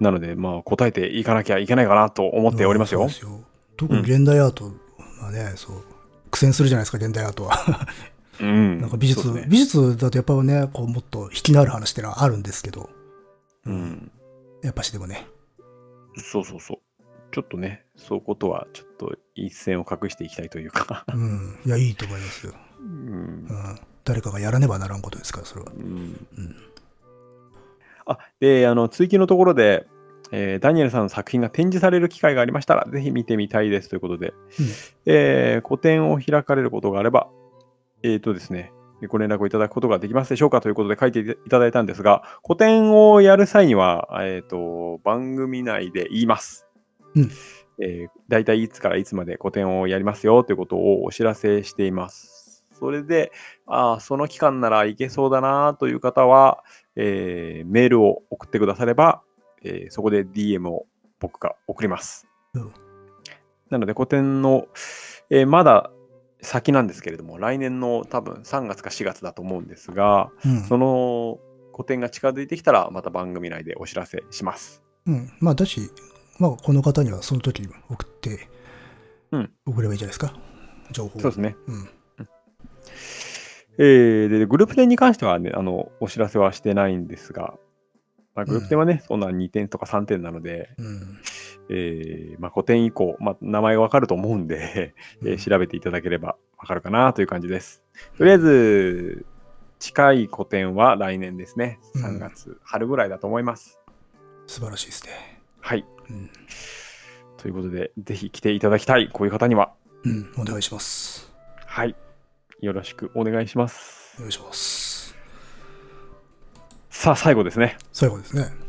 [0.00, 3.08] なので、まあ、答えていかなきゃいけないかなと思っておりますよ。
[3.08, 3.24] す
[3.76, 4.72] 特に現代アート
[5.22, 5.84] はね、そう、
[6.30, 7.86] 苦戦するじゃないですか、現代アートは。
[8.40, 8.80] うん。
[8.80, 12.90] なんか美術、ね美術だとやっぱね、こう、もっと引きのある話ってのはあるんですけど、
[13.64, 14.10] うん。
[14.62, 15.26] やっぱしでもね。
[16.16, 16.78] そうそうそう。
[17.32, 21.04] ちょっとね、そういうことはちょっと一線を隠していきたいというか。
[21.12, 21.58] うん。
[21.64, 22.54] いや、いいと思いますよ。
[22.80, 23.78] うんうん。
[24.04, 25.72] 誰かがやらねばならんことですから、それは。
[25.76, 26.56] うんうん。
[28.06, 29.86] あで、あの追記のところで、
[30.32, 34.32] えーダニエルさんの作品が展示される機会がありましたら、ぜひ見てみたいですということで、
[35.04, 37.28] えー個展を開かれることがあれば、
[38.06, 38.72] えっ、とですね、
[39.08, 46.66] ご連絡をいただくことができますでしょうかということで書いていただいたんですが、個展をやる際には、えっ、と、番組内で言います。
[47.14, 47.30] うん
[47.78, 52.64] えー大体いつからいつまで個展をやりますよということをお知らせしています。
[52.72, 53.32] それで、
[53.66, 59.22] ああ、その期間ならいけそうだなという方は、えーメールを送ってくだされば、
[59.62, 60.86] えーそこで DM を
[61.18, 62.26] 僕が送ります。
[62.54, 62.72] うん
[63.68, 64.68] なので、個展の、
[65.28, 65.90] えーまだ
[66.40, 70.62] 先なんですけれども、来年の多分3月か4月だと思うんですが、うん。
[70.62, 71.38] その
[71.72, 74.82] 個展が近づいてきたら、また番組内でお知らせします。
[75.06, 75.32] うん。
[75.40, 75.90] まあ、だし、
[76.38, 78.48] まあ、この方にはその時に送って、
[79.32, 80.34] うん送ればいいじゃないですか。
[80.92, 81.56] 情報をそうですね。
[81.66, 81.88] うん。
[83.78, 87.54] えーで、グループ展に関してはね、あの、お知らせはしてないんですが、
[88.34, 91.18] まあ、グループ展はね、そんな2点とか3点なので、うん。
[91.68, 94.94] えーまあ、個展以降、まあ、名前がわかると思うんで、
[95.24, 97.82] えー調べていただければわかるかなという感じです。
[98.18, 99.26] とりあえず、
[99.78, 101.78] 近い個展は来年ですね。
[101.94, 103.78] うん3月、春ぐらいだと思います。
[104.46, 105.40] 素晴らしいですね。
[105.60, 105.84] はい。
[106.08, 106.30] うん。
[107.36, 109.72] ということで、ぜひ来ていただきたい、こういう方には。
[110.04, 110.32] うん。
[110.38, 111.32] お願いします。
[111.66, 111.96] はい。
[112.60, 114.14] よろしくお願いします。
[114.18, 115.14] お願いします。
[116.90, 117.76] さあ、最後ですね。
[117.92, 118.65] 最後ですね。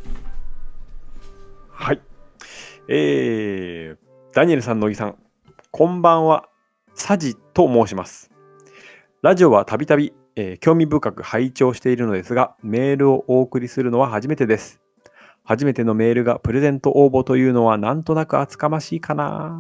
[2.89, 5.17] えー、ダニエルさん、乃木さん、
[5.71, 6.47] こんばんは。
[6.93, 8.31] サジと申します。
[9.21, 10.13] ラジオはたびたび
[10.61, 14.79] 興味深く拝聴しているのですが、メールをお送りするのは初めてです。
[15.43, 19.59] 初めてのメールがプレゼント応募というのはなんとなく厚かましいかな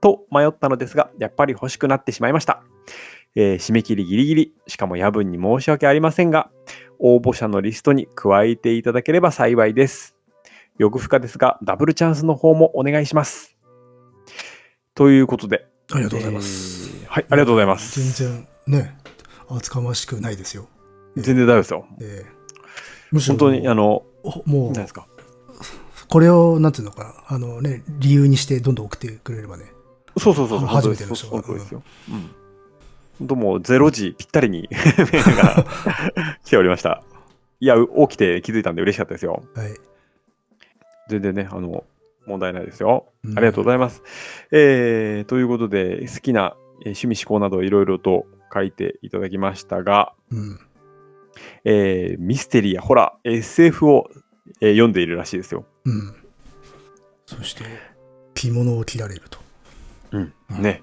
[0.00, 2.62] と迷ったのですが、やっぱり欲しくなってしまいました。
[3.34, 6.50] えー締め切りギリギリ、しかも夜分に申し訳ありませんが、
[7.00, 10.15] 応募者のリストに加えていただければ幸いです。
[10.78, 13.56] 欲深ですが、ダブルチャンスの方もお願いします。
[14.94, 15.66] ということで。
[15.92, 16.90] ありがとうございます。
[17.02, 18.16] えーはい、ありがとうございます。
[18.16, 18.98] 全然ね、
[19.48, 20.68] 厚かましくないですよ。
[21.16, 21.86] 全然大丈夫ですよ。
[22.00, 22.36] えー
[23.12, 25.06] むしろ本当に、あの、おもう何ですか？
[26.08, 29.64] これをなんていうのかなあのね理由にしてどんどん送ってくれればね
[30.18, 31.82] そうそうそうそう、初めての人がですよ。
[32.10, 32.30] うん。
[33.20, 35.64] 本当もう0時ぴったりにメールが
[36.44, 37.02] 来ておりました。
[37.60, 39.44] いや、う起きて気づいたんで嬉しかったですよ。
[39.54, 39.68] はい
[41.08, 41.84] 全然ね、あの、
[42.26, 43.06] 問題ないですよ。
[43.24, 44.02] うんありがとうございます。
[44.50, 50.60] えー、ということで、好きなえー趣味思考などいろいろと書いていただきましたが、うん
[51.64, 54.10] えーミステリーやホラー、SF を、
[54.60, 55.64] えー読んでいるらしいですよ。
[55.84, 56.14] うん
[57.26, 57.64] そして
[58.34, 59.38] 着物を着られると
[60.12, 60.82] うんうんね。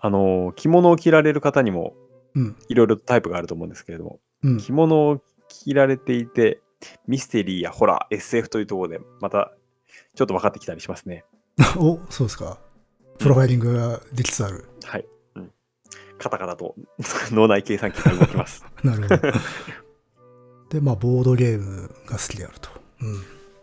[0.00, 1.94] あのー着物を着られる方にも
[2.34, 6.61] うんいろいろとタイプがあると思うんですけれども、うん着物を着られていて、
[7.06, 9.52] ミステリーやホラー、SF というところで、また
[10.14, 11.24] ちょっと分かってきたりしますね。
[11.76, 12.58] おそうですか。
[13.18, 15.06] プロファイリングができつつある、はい。
[15.36, 15.52] うん、
[16.18, 16.74] カタカタと
[17.30, 18.64] 脳内計算機が動きます。
[18.82, 19.32] なるほど。
[20.70, 22.70] でまあボードゲームが好きであると。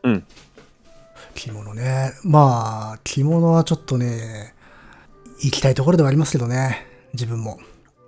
[0.03, 0.23] うん、うん。
[1.33, 2.13] 着物ね。
[2.23, 4.53] まあ着物はちょっとね
[5.41, 6.85] 行きたいところではありますけどね。
[7.13, 7.59] 自分も。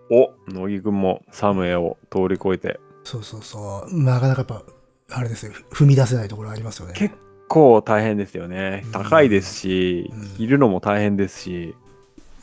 [0.09, 4.03] お乃木くんもサムエを通り越えて、そうそうそう。
[4.03, 4.63] なかなかやっぱ
[5.11, 6.93] あれですよ踏み出せないところありますよね。
[6.95, 7.15] 結
[7.47, 8.81] 構大変ですよね。
[8.85, 8.91] うん。
[8.91, 10.27] 高いですし、うん。
[10.37, 11.75] 着るのも大変ですし、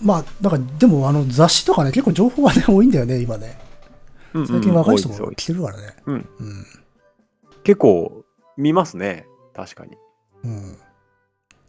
[0.03, 3.59] まあだからでもあの雑誌とかね結構情報がね多いんだよね今ね。
[4.33, 5.97] 最近若い人も多です着てるからね。
[6.07, 6.15] うん。
[6.15, 6.67] うん。
[7.65, 8.25] 結構
[8.57, 9.27] 見ますね。
[9.55, 9.97] 確かに。
[10.45, 10.77] うん。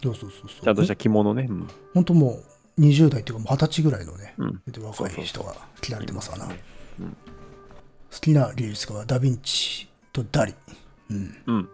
[0.03, 0.63] そうそうそうそう。
[0.63, 1.47] ちゃんとした着物ね。
[1.49, 1.67] うん。
[1.93, 2.39] 本当も
[2.77, 4.61] う20代っていうかもう20歳ぐらいのね、うん。
[4.67, 6.45] で若い人が着られてますわな。
[6.45, 7.17] うん。
[8.11, 10.53] 好きな芸術家はダ・ヴィンチとダリ。
[11.09, 11.35] うん。
[11.45, 11.69] うん。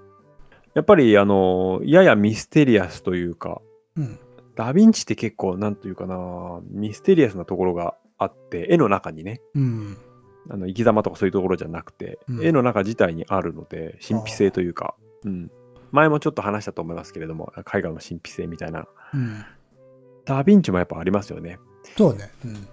[0.73, 3.61] やっぱり、あの、ややミステリアスというか、
[3.95, 4.19] うん。
[4.55, 9.97] ダヴィンチって結構、なんというかな、ミステリアスなところがあって、絵の中にね、うん。
[10.49, 15.51] あの生き様とかそういうところじゃなくて、うん絵の中自体にあるので、神秘性というか、うん。
[15.91, 18.87] 前もちょっと話したと思いますけれども、絵画の神秘性みたいな。
[19.13, 19.43] うん。
[20.25, 21.59] ダヴィンチもやっぱありますよね。
[21.97, 22.29] そうね。
[22.43, 22.67] うん。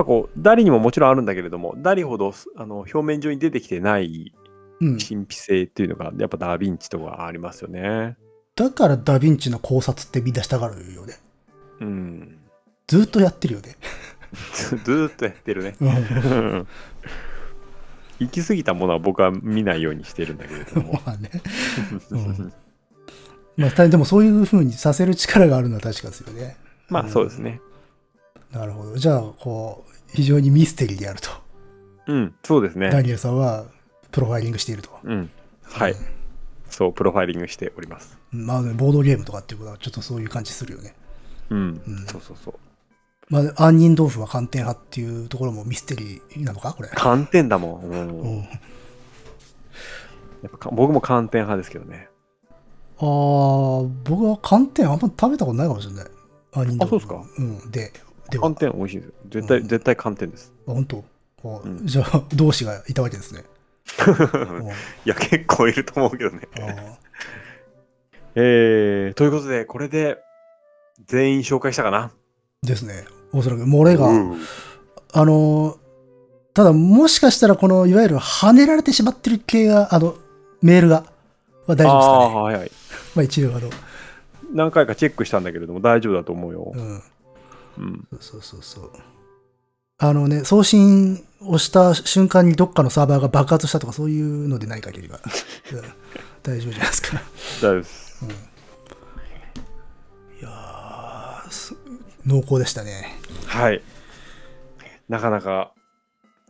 [0.00, 4.39] ぱこう、ダリにももちろんあるんだけれども、ダリほどあの表面上に出てきてないうん。
[4.80, 8.16] 神秘性っていうのが、やっぱダヴィンチとかありますよね。
[8.56, 11.14] だからダヴィンチの考察ってみんなしたがるよね。
[11.80, 12.38] うん。
[12.86, 13.76] ずっとやってるよね。
[14.84, 15.76] ずっとやってるね。
[15.80, 16.66] うん。
[18.20, 21.00] 行き過ぎたものは僕は見ないようにしてるんだけれども。
[21.06, 21.30] まあね。
[22.10, 22.52] うん
[23.56, 26.56] まあ、でもそういう風にさせる力があるのは確かですよね。
[26.88, 27.60] まあそうですね。
[28.52, 28.96] なるほど。
[28.96, 31.28] じゃあ、こう、非常にミステリーであると。
[32.06, 32.90] うん、そうですね。
[32.90, 33.66] ダニエルさんは
[34.10, 34.90] プロファイリングしていると。
[35.04, 35.30] うん。
[35.62, 35.94] はい。
[36.68, 38.18] そう、プロファイリングしております。
[38.30, 40.94] まあ、ね、ボードゲームとかっていうことはちょっとそういう感じするよね。
[41.50, 41.58] うん。
[41.86, 42.54] うんそうそうそう。
[43.28, 46.88] まあ、杏仁豆腐は寒天派っていうところもミステリーなのかこれ。
[46.88, 47.82] 寒天だもん。
[47.82, 48.44] うんうん、や
[50.48, 52.08] っぱか僕も寒天派ですけどね。
[52.98, 53.06] ああ、
[54.04, 56.06] 僕は寒天あんま食べたことないかもしれない。
[56.52, 56.84] 杏仁豆腐。
[56.84, 57.24] あそうですか？
[57.38, 57.70] うん。
[57.70, 57.92] で、
[58.30, 59.12] では寒、天美味しいですよ。
[59.30, 60.52] 絶対、うん絶対寒天です。
[60.66, 61.04] あ本当？
[61.44, 63.44] あうんじゃあ、同志がいたわけですね。
[64.06, 64.70] うんい
[65.04, 66.48] や、結構いると思うけどね。
[68.34, 70.18] えー、ということで、これで
[71.06, 72.12] 全員紹介したかな？
[72.62, 73.04] ですね。
[73.32, 74.40] おそらく、漏れが、うん
[75.12, 75.76] あのー、
[76.54, 80.16] ただ、もしかしたら、この、いわゆる跳ねられてしまってる系が、あの、
[80.62, 81.04] メールが、
[81.66, 81.90] は大丈夫ですかね。
[81.90, 82.70] あはいはい。
[83.14, 83.70] まあ、一応、あの、
[84.52, 86.72] 何回かチェックしたんだけれども、大丈夫だと思うよ。
[86.74, 87.02] うん。
[87.78, 88.08] うん。
[88.20, 88.90] そうそうそう。
[89.98, 95.20] あのね、送信をした瞬間にどっかのサーバーが爆発したとかそういうのでない限りは、
[95.72, 95.82] うん
[96.42, 97.20] 大丈夫じゃないですか。
[97.58, 98.26] 大丈夫です。
[100.40, 101.74] いやーす
[102.26, 103.18] 濃厚でしたね。
[103.46, 103.82] はい。
[105.08, 105.72] なかなか、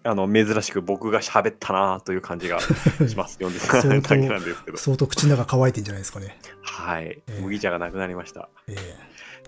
[0.05, 2.61] あの、珍しく僕が喋ったなという感じが
[3.09, 3.35] します。
[3.35, 4.77] 読んでただけなんですけど。
[4.77, 6.39] 相当口の中乾いてんじゃないですかね。
[6.63, 7.33] はいえ。
[7.39, 8.49] ー麦茶がなくなりました。
[8.69, 8.77] え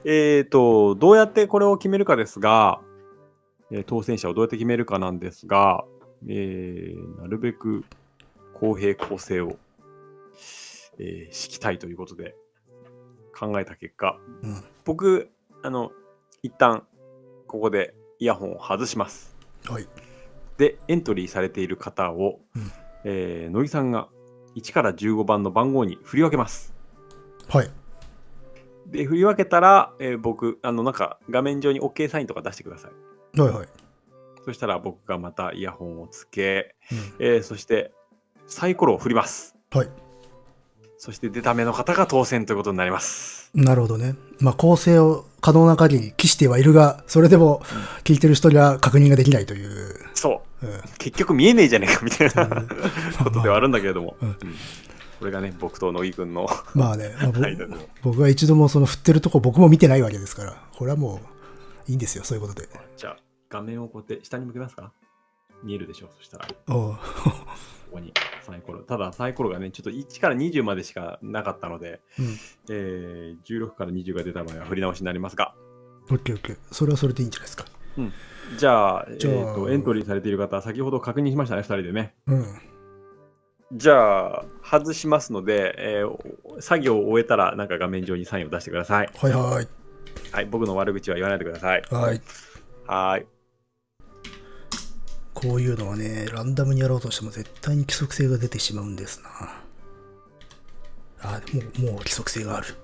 [0.05, 2.81] えーと、どうやってこれを決めるかですが、
[3.73, 5.85] えー当選者をどうやって決めるかなんですが、
[6.29, 7.85] えーなるべく
[8.55, 9.57] 公平公正を、
[10.99, 12.35] えー敷きたいということで
[13.39, 14.65] 考えた結果、えうん。
[14.85, 15.31] 僕、
[15.63, 15.91] あの、
[16.43, 16.87] 一旦
[17.47, 19.35] ここでイヤホンを外します。
[19.67, 19.89] はい。
[20.59, 22.71] で、エントリーされている方を、うん
[23.05, 24.09] えー乃木さんが
[24.55, 26.75] 1から15番の番号に振り分けます。
[27.49, 27.71] はい。
[28.87, 32.91] で、振り分けたら、えー僕、あの、なんか画面上に OK サインとか出してください。
[33.37, 33.69] はいはい。
[34.45, 37.93] そしたら僕がまたイヤホンをつけ、うんえーそして
[38.47, 39.55] サイコロを振ります。
[39.71, 39.89] はい。
[40.99, 43.51] そして出た目の方が当選ということになります。
[43.55, 44.15] なるほどね。
[44.41, 47.63] まあ、構成を可能な限り期してはいるが、それでも
[48.05, 49.97] 聞いてる人には確認ができないという。
[50.15, 50.67] そう。
[50.67, 52.69] うん結局見えねえじゃねえかみたいなうん
[53.25, 54.17] ことではあるんだけれども。
[54.21, 54.37] うんうん
[55.19, 57.33] これがね、僕と乃木くんのまあね、まあ、
[58.03, 61.27] 僕は一度もその振ってるとこ僕も見てないわけですから、これはもう
[61.89, 62.69] いいんですよ、そういうことで。
[62.97, 63.17] じゃあ、
[63.51, 64.93] 画面をこうやって下に向けますか？
[65.63, 66.11] 見えるでしょう？
[66.19, 66.99] そしたら、こおう
[67.93, 68.83] こにサイコロ。
[68.83, 72.37] ただ、サイコロがね、ちょっと1から20までしかなかったので、うん。
[72.71, 75.55] えー16から20が出た場合は振り直しになりますが、
[76.11, 76.59] オッケーオッケー。
[76.73, 77.65] それはそれでいいんじゃないですか。
[78.59, 82.15] じゃあ、じゃあえーとエントリーされている方、先ほど確認しましたね、2人でね。
[82.27, 82.45] うん。
[83.75, 89.11] じゃあ、外しますので、えー作業を終えたら、なんか画面上にサインを出してください。
[89.17, 89.69] はいはい。
[90.33, 91.83] はい、僕の悪口は言わないでください。
[91.91, 92.23] はい。
[92.87, 93.27] はーい。
[95.35, 99.63] こういうのはね、ランダムにやろうとしても絶対に規則性が出てしまうんですな。
[101.23, 102.77] あ、もう、もう規則性がある。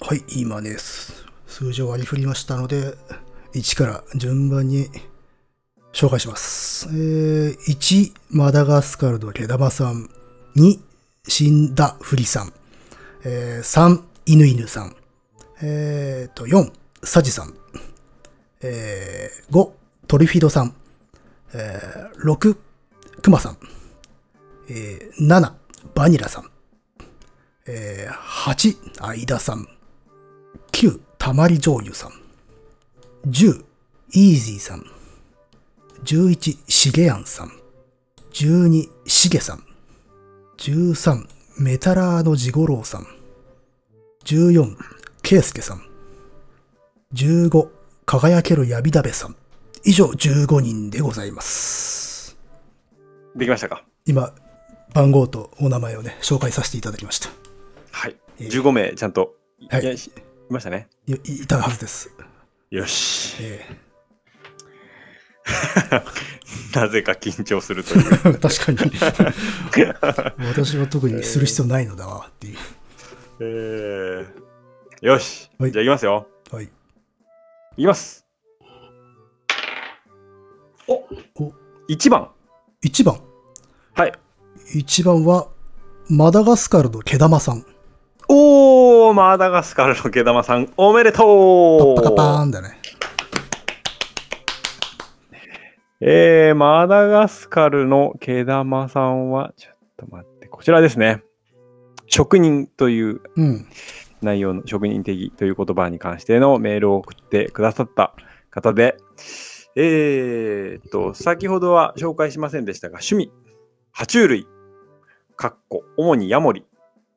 [0.00, 1.26] はい、今です。
[1.46, 2.94] 数字を割り振りましたので、
[3.54, 4.88] 1から順番に
[5.92, 6.88] 紹介します。
[6.90, 10.08] えー、1、マダガスカルの毛玉さん。
[10.56, 10.78] 2、
[11.26, 12.52] 死んだフリさん。
[13.24, 14.94] えー、3、犬犬さん。
[15.62, 16.70] えーと、4、
[17.02, 17.54] サジさん。
[18.60, 19.70] えー、5、
[20.06, 20.74] トリフィドさん。
[21.54, 22.56] えー、6、
[23.22, 23.56] クマさん。
[24.68, 25.52] えー、7、
[25.94, 26.50] バニラさん。
[27.66, 29.66] えー、8、アイダさん。
[30.72, 32.10] 9、たまり醤油さん。
[33.30, 33.64] 10、
[34.12, 34.84] イージーさん。
[36.04, 37.52] 11、しげやんさん。
[38.34, 39.64] 12、しげさん。
[40.58, 41.26] 13、
[41.60, 43.17] メタラーのジゴロウさん。
[44.24, 44.76] 14、
[45.22, 45.82] ケイスケさん。
[47.14, 47.68] 15、
[48.04, 49.36] 輝けるヤビダベさん。
[49.84, 52.36] 以上15人でございます。
[53.36, 53.84] できましたか？
[54.06, 54.32] 今、
[54.92, 57.28] 番号とお名前をね、紹介させていただきました。
[57.92, 58.16] はい。
[58.40, 59.34] えー15名ちゃんと、
[59.70, 59.98] はいい
[60.50, 60.88] ましたね。
[61.06, 62.10] いいいたはずです。
[62.70, 63.36] よし。
[63.40, 63.66] え
[66.74, 68.04] なぜか緊張するという。
[68.06, 68.92] ー 確かに。
[70.48, 72.56] 私は特にする必要ないのだわっていう。
[72.56, 72.77] えー、
[73.44, 75.50] よし。
[75.58, 76.26] はいじゃあいきますよ。
[76.50, 76.64] はい。
[76.64, 76.68] い
[77.76, 78.26] きます。
[80.88, 81.52] おお
[81.88, 82.30] !1 番。
[82.82, 83.20] 1番。
[83.94, 84.12] はい。
[84.74, 85.48] 1番は、
[86.10, 87.64] マダガスカルの毛玉さん。
[88.28, 92.80] おー、マダガスカルの毛玉さん、おめでとパうッパカパーンだね。
[96.00, 101.22] えー、マダガスカルの毛玉さんは、ちょっと待って、こちらですね。
[102.08, 103.66] 職人といううん。
[104.20, 108.14] 内容の職人的という言葉に関してのメールを送ってくださった
[108.50, 108.96] 方で、
[109.76, 113.30] えー、っと、先ほどは紹介しませんでしたが、趣味、
[113.94, 114.46] 爬虫類、
[115.36, 116.66] かっこ、主にヤモリ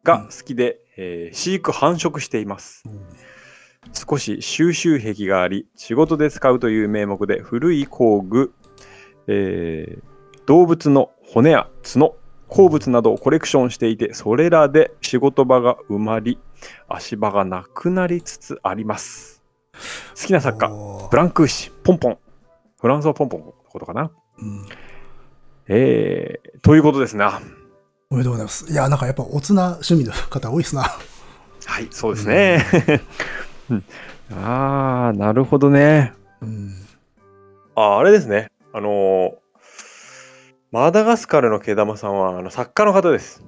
[0.03, 2.83] が好きで、えー飼育繁殖しています。
[3.93, 8.53] 少し収集癖があり、仕事で使うという名目で古い工具、
[9.27, 10.11] えー
[10.47, 12.17] 動物の骨や角、
[12.51, 16.37] 鉱物などをコレクションしていて、それらで仕事場が埋まり、
[16.89, 19.41] 足場がなくなりつつあります。
[20.19, 20.69] 好きな作家、
[21.09, 22.17] ブランクーシ、ポンポン。
[22.79, 24.11] フランスはポンポンのことかな。
[24.37, 24.65] うん。
[25.69, 27.41] えー、ということですな。
[28.09, 28.69] おめでとうございます。
[28.69, 30.83] いや、なんかやっぱ、おつな趣味の方多いっすな。
[30.83, 32.65] はい、そうですね。
[33.69, 33.83] うん
[34.33, 36.13] あー、なるほどね。
[36.41, 36.73] うん。
[37.75, 38.51] あ、あれですね。
[38.73, 39.40] あのー
[40.71, 43.43] マダガスカルの毛玉さんはあの作家の方です。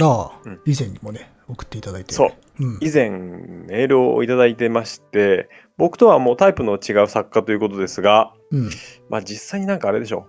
[0.00, 2.14] ああ、うん以前にもね、送っていただいて。
[2.14, 2.32] そう。
[2.60, 2.78] うん。
[2.80, 8.70] 以前メールをいただいてまして、僕とはもうタイプの違う作家ということですが、うん。
[9.10, 10.28] まあ実際になんかあれでしょ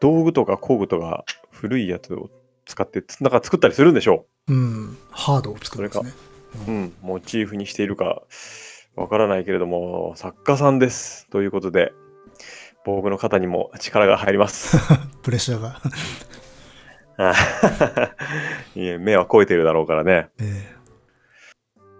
[0.00, 2.28] 道具とか工具とか古いやつを
[2.64, 4.98] 使って、なんか作ったりするんでしょうん。
[5.12, 6.12] ハードを作るんですね。
[6.66, 6.70] う。
[6.72, 8.22] うん、モチーフにしているか
[8.96, 11.28] わからないけれども、作家さんです。
[11.30, 11.92] ということで、
[12.84, 14.78] 僕の肩にも力が入ります。
[15.22, 15.80] プレッシャーが。
[17.18, 17.34] あ
[18.74, 20.30] いえ目は超えてるだろうからね。
[20.40, 20.80] え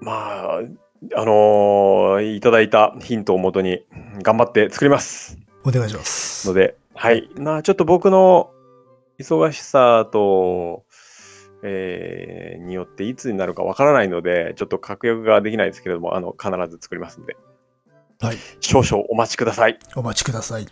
[0.01, 3.85] まあ、あのーいただいたヒントをもとに
[4.22, 5.39] 頑張って作ります。
[5.64, 6.49] ーお願いします。
[6.49, 7.28] ので、はい。
[7.37, 8.51] まあ、ちょっと僕の
[9.18, 10.85] 忙しさと、
[11.62, 17.37] えーによっていつになるかわからないので、ちょっと確約ができないですけれども、あの、必ず作りますんで、
[18.21, 18.37] はい。
[18.61, 19.79] 少々お待ちください。
[19.97, 20.66] お待ちください。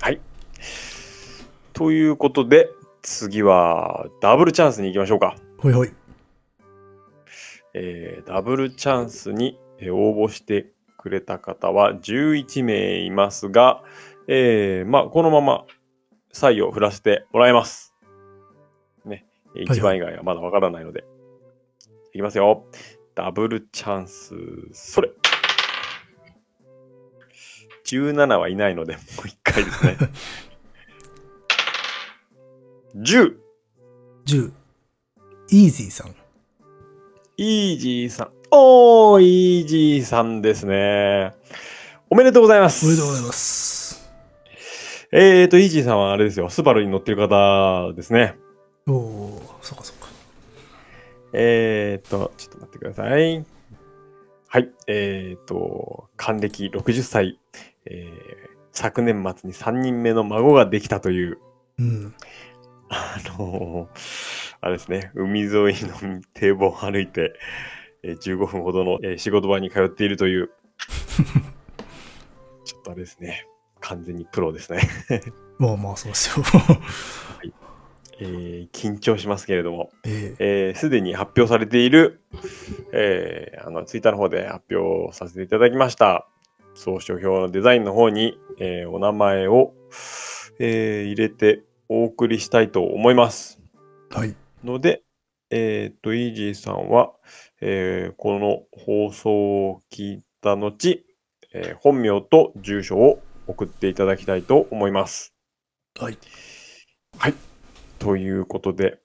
[0.00, 0.20] はい。
[1.72, 2.68] ということで、
[3.02, 5.36] 次はダブルチャンスに行きましょうか。
[5.58, 5.92] ほいほい。
[7.74, 13.82] えーダブルチャンスにえー応募してくれた方は11名いますが、
[14.28, 15.64] えーまあ、このまま
[16.32, 17.92] 採用振らせてもらいます。
[19.04, 19.26] ね。
[19.56, 21.04] えーはい1番以外はまだわからないので。
[22.14, 22.64] いきますよ。
[23.14, 24.34] ダブルチャンス、
[24.72, 25.10] それ。
[27.86, 29.96] 17はいないので、もう1回ですね。
[32.96, 33.36] 10!
[34.26, 34.52] 10。
[35.50, 36.14] イージーさん。
[37.36, 38.30] イージーさん。
[38.50, 41.34] おー、イージーさんですね。
[42.08, 42.86] おめでとうございます。
[42.86, 44.10] おめでとうございます。
[45.12, 46.48] えーと、イージーさんはあれですよ。
[46.48, 48.36] スバルに乗ってる方ですね。
[48.88, 50.08] おおー、そっかそっか。
[51.32, 53.44] えーと、ちょっと待ってください。
[54.48, 54.70] はい。
[54.86, 57.38] えーと、還暦60歳。
[57.86, 61.38] えー昨年末に3人目の孫ができたという、
[61.78, 62.14] うん。
[62.90, 67.32] あのーあれですね、海沿いの堤防を歩いて、
[68.02, 70.50] えー15分ほどの、えー仕事場に通っているという、
[72.64, 73.46] ちょっとあれですね、
[73.80, 74.82] 完全にプロですね。
[75.58, 76.44] まあまあ、そうですよ。
[78.18, 82.20] えー緊張しますけれども、えええーすでに発表されている、
[82.92, 86.28] えーあの、ツイッターの方で発表させていただきました、
[86.76, 89.72] 総書表のデザインの方に、えーお名前を、
[90.60, 93.58] えー入れてお送りしたいと思います。
[94.10, 94.34] はい。
[94.62, 95.02] ので、
[95.50, 97.12] えっ、と、イージーさんは、
[97.62, 99.30] えーこの放送
[99.70, 101.02] を聞いた後、
[101.54, 105.34] えー本名と住所を送っていただきたいと思います。
[107.18, 107.34] はい。
[107.98, 108.98] ということで、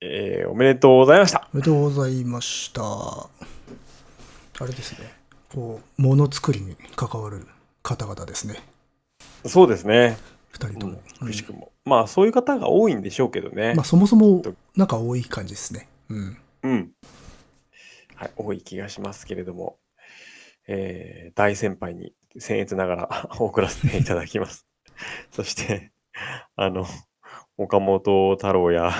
[0.00, 1.48] えーおめでとうございました。
[1.52, 2.82] おめでとうございました。
[2.82, 3.28] あ
[4.60, 5.15] れですね。
[5.52, 7.46] こう、ものづくりに関わる
[7.82, 8.62] 方々ですね。
[9.46, 10.16] そうですね。
[10.50, 11.02] 二人とも。
[11.20, 11.72] くしくも。
[11.84, 13.74] まあ、そういう方が多いんでしょうけどね。
[13.74, 14.42] まあ、そもそも、
[14.74, 15.88] なんか多い感じですね。
[16.08, 16.38] うん。
[16.62, 16.92] うん。
[18.16, 19.78] はい、多い気がしますけれども、
[20.66, 24.66] えー大先輩に僭越ながら 送らせていただきます。
[25.30, 25.92] そして、
[26.56, 26.86] あの、
[27.58, 28.92] 岡本太郎や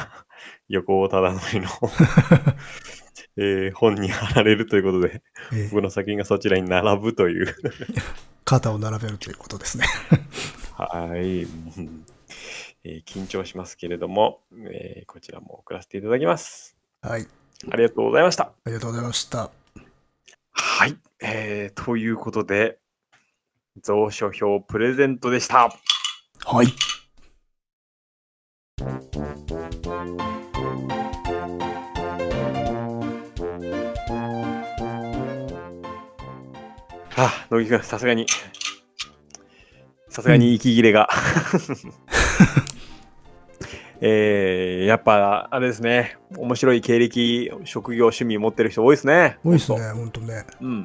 [0.68, 1.68] 横尾忠則の、
[3.38, 5.22] えー本に貼られるということで、
[5.52, 7.54] えー僕の作品がそちらに並ぶという。
[8.44, 9.84] 肩を並べるということですね。
[10.76, 11.46] はい、う
[11.80, 12.04] ん
[12.84, 16.76] えー緊張しますけれども、えーこちらも送らせていただきます。
[17.02, 17.26] はい。
[17.70, 18.44] ありがとうございました。
[18.44, 19.50] ありがとうございました。
[20.52, 22.78] はい、えーということで、
[23.84, 25.70] 蔵書票プレゼントでした。
[26.44, 26.66] はい。
[37.16, 38.26] あ、乃木くん、さすがに、
[40.08, 41.08] さすがに息切れが。
[44.02, 49.38] えー、やっぱ、あれですね、面白い経歴、職業、趣味持ってる人多いですね。
[49.42, 50.44] 多いですね、ほんとね。
[50.60, 50.84] うん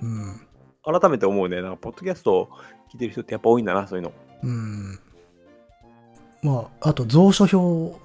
[0.83, 0.89] う。
[0.89, 0.99] ん。
[0.99, 2.49] 改めて思うね、なんか、ポッドキャスト
[2.93, 4.13] 聞いてる人ってやっぱ多いんだな、そういうの。
[4.43, 4.99] うん。
[6.41, 7.99] まあ、あと、蔵書表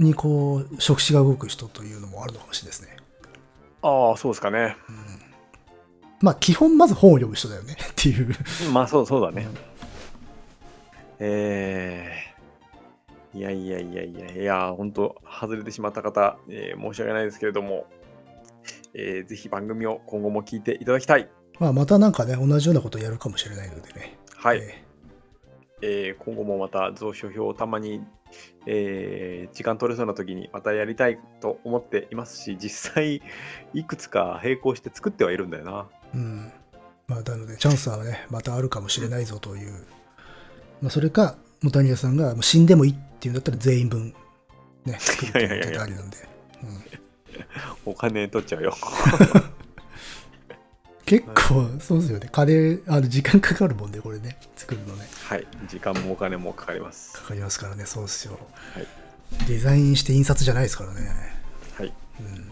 [0.00, 2.96] にこう、触手が動く人というのもあるのかもしれないですね。
[3.82, 4.76] ああ、そうですかね。
[4.88, 5.29] うん。
[6.20, 8.34] まあ、基本まず本を読む人だよね っていう。
[8.72, 9.46] まあ、そう、そうだね。
[11.18, 17.86] えー、いやいやいやいや、いや、本当外れてしまった方、えー申し訳ないですけれども、
[18.94, 21.28] えーぜひ番組を今後も聞いていただきたい。
[21.58, 24.16] まあ、またなんかね、同じようなことをやるかもしれないのでね。
[24.36, 24.58] はい。
[24.62, 24.84] え
[25.82, 28.02] えー今後もまた蔵書表をたまに、
[28.66, 33.22] えー時間取れそうな時にまたやりたいと思っていますし、実際
[33.74, 35.88] いくつか並行して作ってはいるんだよな。
[36.14, 36.52] ーうん。
[37.06, 39.72] まあ、なので、チャンスはね、またあるかもしれないぞという。
[40.80, 44.14] まあ、それか、モタニアさんがもう死んでもいいっていうんだったら全員分、
[44.84, 46.16] ね、作るっていう手がありなんで。
[46.62, 47.00] うん
[47.84, 48.76] お金取っちゃうよ。
[51.06, 52.28] 結構、そうですよね。
[52.30, 54.38] 金、あの、時間かかるもんね、これね。
[54.54, 55.08] 作るのね。
[55.24, 55.46] はい。
[55.68, 57.14] 時間もお金もかかります。
[57.14, 58.38] かかりますからね、そうですよ。
[58.74, 58.86] はい。
[59.48, 61.10] デザインして印刷じゃないですからね。
[61.76, 61.92] はい。
[62.20, 62.50] うん。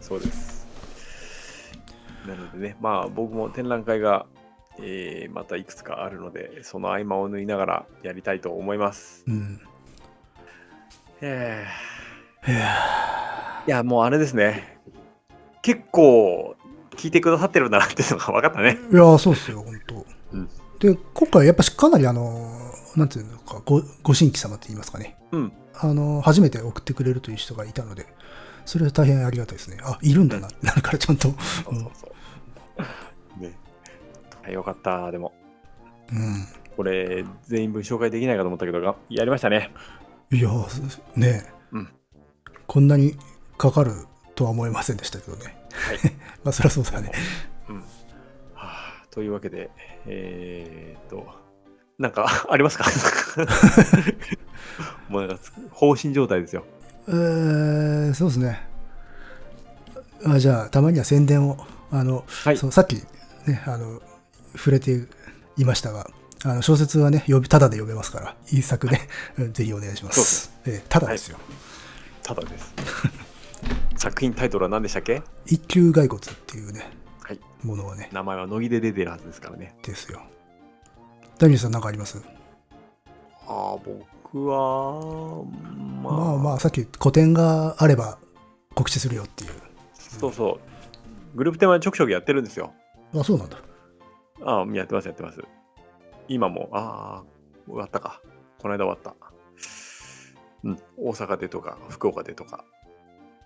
[0.00, 0.61] そうです。
[2.26, 4.26] なのでね、まあ僕も展覧会が、
[4.78, 9.24] えーまたいくつかあるので、その合間を縫いながらやりたいと思います。
[9.26, 9.60] うん。
[11.20, 11.66] え
[12.46, 14.78] いやーいや、もうあれですね。
[15.62, 16.56] 結構
[16.96, 18.78] 聞いてくださってるんだなっていうのが分かったね。
[18.90, 20.06] ーいやー、そうっすよ、本当。
[20.32, 20.48] うん
[20.80, 22.50] で、今回やっぱしかなりあの、
[22.96, 25.16] なんていうのか、ごご新規様って言いますかね。
[25.30, 25.52] うん。
[25.74, 28.06] あの、初めて送ってくれるという人がいたので、
[28.64, 29.78] それは大変ありがたいですね。
[29.82, 31.28] あ、いるんだななるからちゃんと。
[31.28, 31.34] そう
[31.74, 32.12] そうそ
[33.38, 33.42] う。
[33.42, 33.52] ね。
[34.44, 35.32] あよかった、でも。
[36.12, 36.46] うん。
[36.76, 39.72] これ、全員分紹介できないかと思ったけど、がやりましたね。
[40.30, 41.88] いやー、ねえうん
[42.66, 43.16] こんなに
[43.58, 43.92] かかる
[44.34, 45.56] とは思いませんでしたけどね。
[45.72, 45.98] はい。
[46.42, 47.12] まあ、そりゃそうだね。
[47.68, 47.80] うん。
[47.80, 47.84] は
[48.54, 49.70] あ、というわけで、
[50.06, 51.26] えー、っと、
[51.98, 52.84] なんかありますか？
[55.08, 56.64] もうなんか放心状態ですよ。
[57.08, 58.60] えー、そうですね。
[60.24, 61.56] あじゃあ、たまには宣伝を。
[61.90, 62.56] あの、はい。
[62.56, 62.94] そうさっき
[63.46, 64.00] ね、あの、
[64.56, 65.06] 触れて
[65.56, 66.08] いましたが、
[66.44, 70.12] あの小説はね、読みただで読めますから、いい作ね、うん ぜひお願いしま。
[70.12, 71.38] そうですえーただですよ。
[72.22, 72.74] ただです。
[73.96, 75.22] 作品タイトルは何でしたっけ？
[75.46, 76.90] 一級骸骨っていうね、
[77.20, 77.40] はい。
[77.62, 79.74] ものはね、名前は乃木で出てるはずですからね。
[79.82, 80.22] ですよ。
[81.38, 82.20] ダニエルさん何かあります、
[83.46, 84.04] ああ、僕
[84.38, 85.44] は、
[86.02, 88.18] まあ、まあまあ、さっき古典があれば
[88.74, 89.50] 告知するよっていう。
[89.94, 90.58] そうそ
[91.34, 91.36] う。
[91.36, 92.72] グループ展はちょくちょくやってるんですよ。
[93.14, 93.58] あ、そうなんだ。
[94.44, 95.40] ああ、やってます、やってます。
[96.28, 97.24] 今も、ああ、
[97.66, 98.20] 終わったか。
[98.60, 99.14] この間終わった。
[100.64, 102.64] うん、大阪でとか、福岡でとか。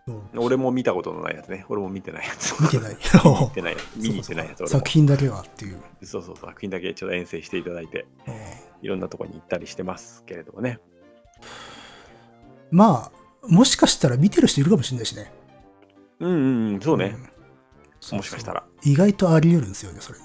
[0.09, 1.67] うん俺も見たことのないやつね。
[1.69, 2.55] 俺も見てないやつ。
[2.63, 2.95] 見てない。
[3.43, 3.77] 見てない。
[3.97, 4.65] 見に行ってないやつ。
[4.69, 5.81] 作品だけはっていう。
[6.05, 8.35] そうそうそう、作品だけちょっと遠征していただいて、うん
[8.83, 10.79] いろんなとこに行ったりしてますけれどもね。
[12.71, 15.33] まあ、もしかしたら見てる人いるかもしれないしね。
[16.21, 17.09] うんうんうん、そうね。
[17.09, 17.31] ん
[18.01, 18.65] そうもしかしたら。
[18.85, 20.25] 意外とあり得るんですよね、それね。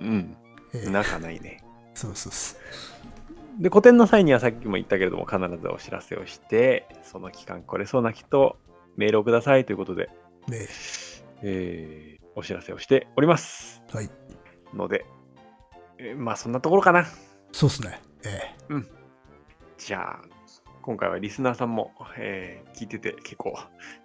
[0.00, 0.36] うん。
[0.72, 1.62] ええ仲ないね。
[1.94, 3.62] そうそうそう。
[3.62, 8.56] で、個展の際にはさっきも言ったけれども、必ずお知らせをして、その期間来れそうな人、
[8.96, 10.08] メールをくださいということで、
[10.48, 10.66] ね
[11.42, 13.82] えーお知らせをしております。
[13.92, 14.10] はい。
[14.72, 15.04] ので、
[15.98, 17.06] えーまあそんなところかな。
[17.52, 18.00] そうっすね。
[18.24, 19.00] ええ
[19.78, 20.20] じゃあ、
[20.82, 23.54] 今回はリスナーさんも、えー聞いてて結構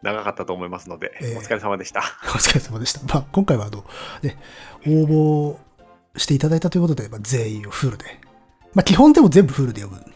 [0.02, 2.02] 長かったと思いますので、ええお疲れ様でした。
[2.28, 3.02] お疲れ様でした。
[3.14, 3.86] まあ、今回はあの、
[4.22, 4.38] ね、
[4.86, 5.56] 応
[6.14, 8.06] 募していただいたということで、まあ、全員をフルで。
[8.74, 10.14] まあ、基本でも全部フルで読む。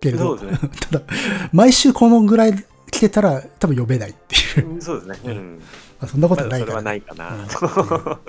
[0.00, 0.70] けれど、そうですね。
[0.90, 1.04] ただ、
[1.52, 2.54] 毎週このぐらい
[2.90, 4.70] 来てたら多分読めないっていう。
[4.70, 5.32] うんそうですね。
[5.32, 5.62] うん。
[6.00, 6.74] まあ、そんなことないから。
[6.76, 8.20] はないかな、うんと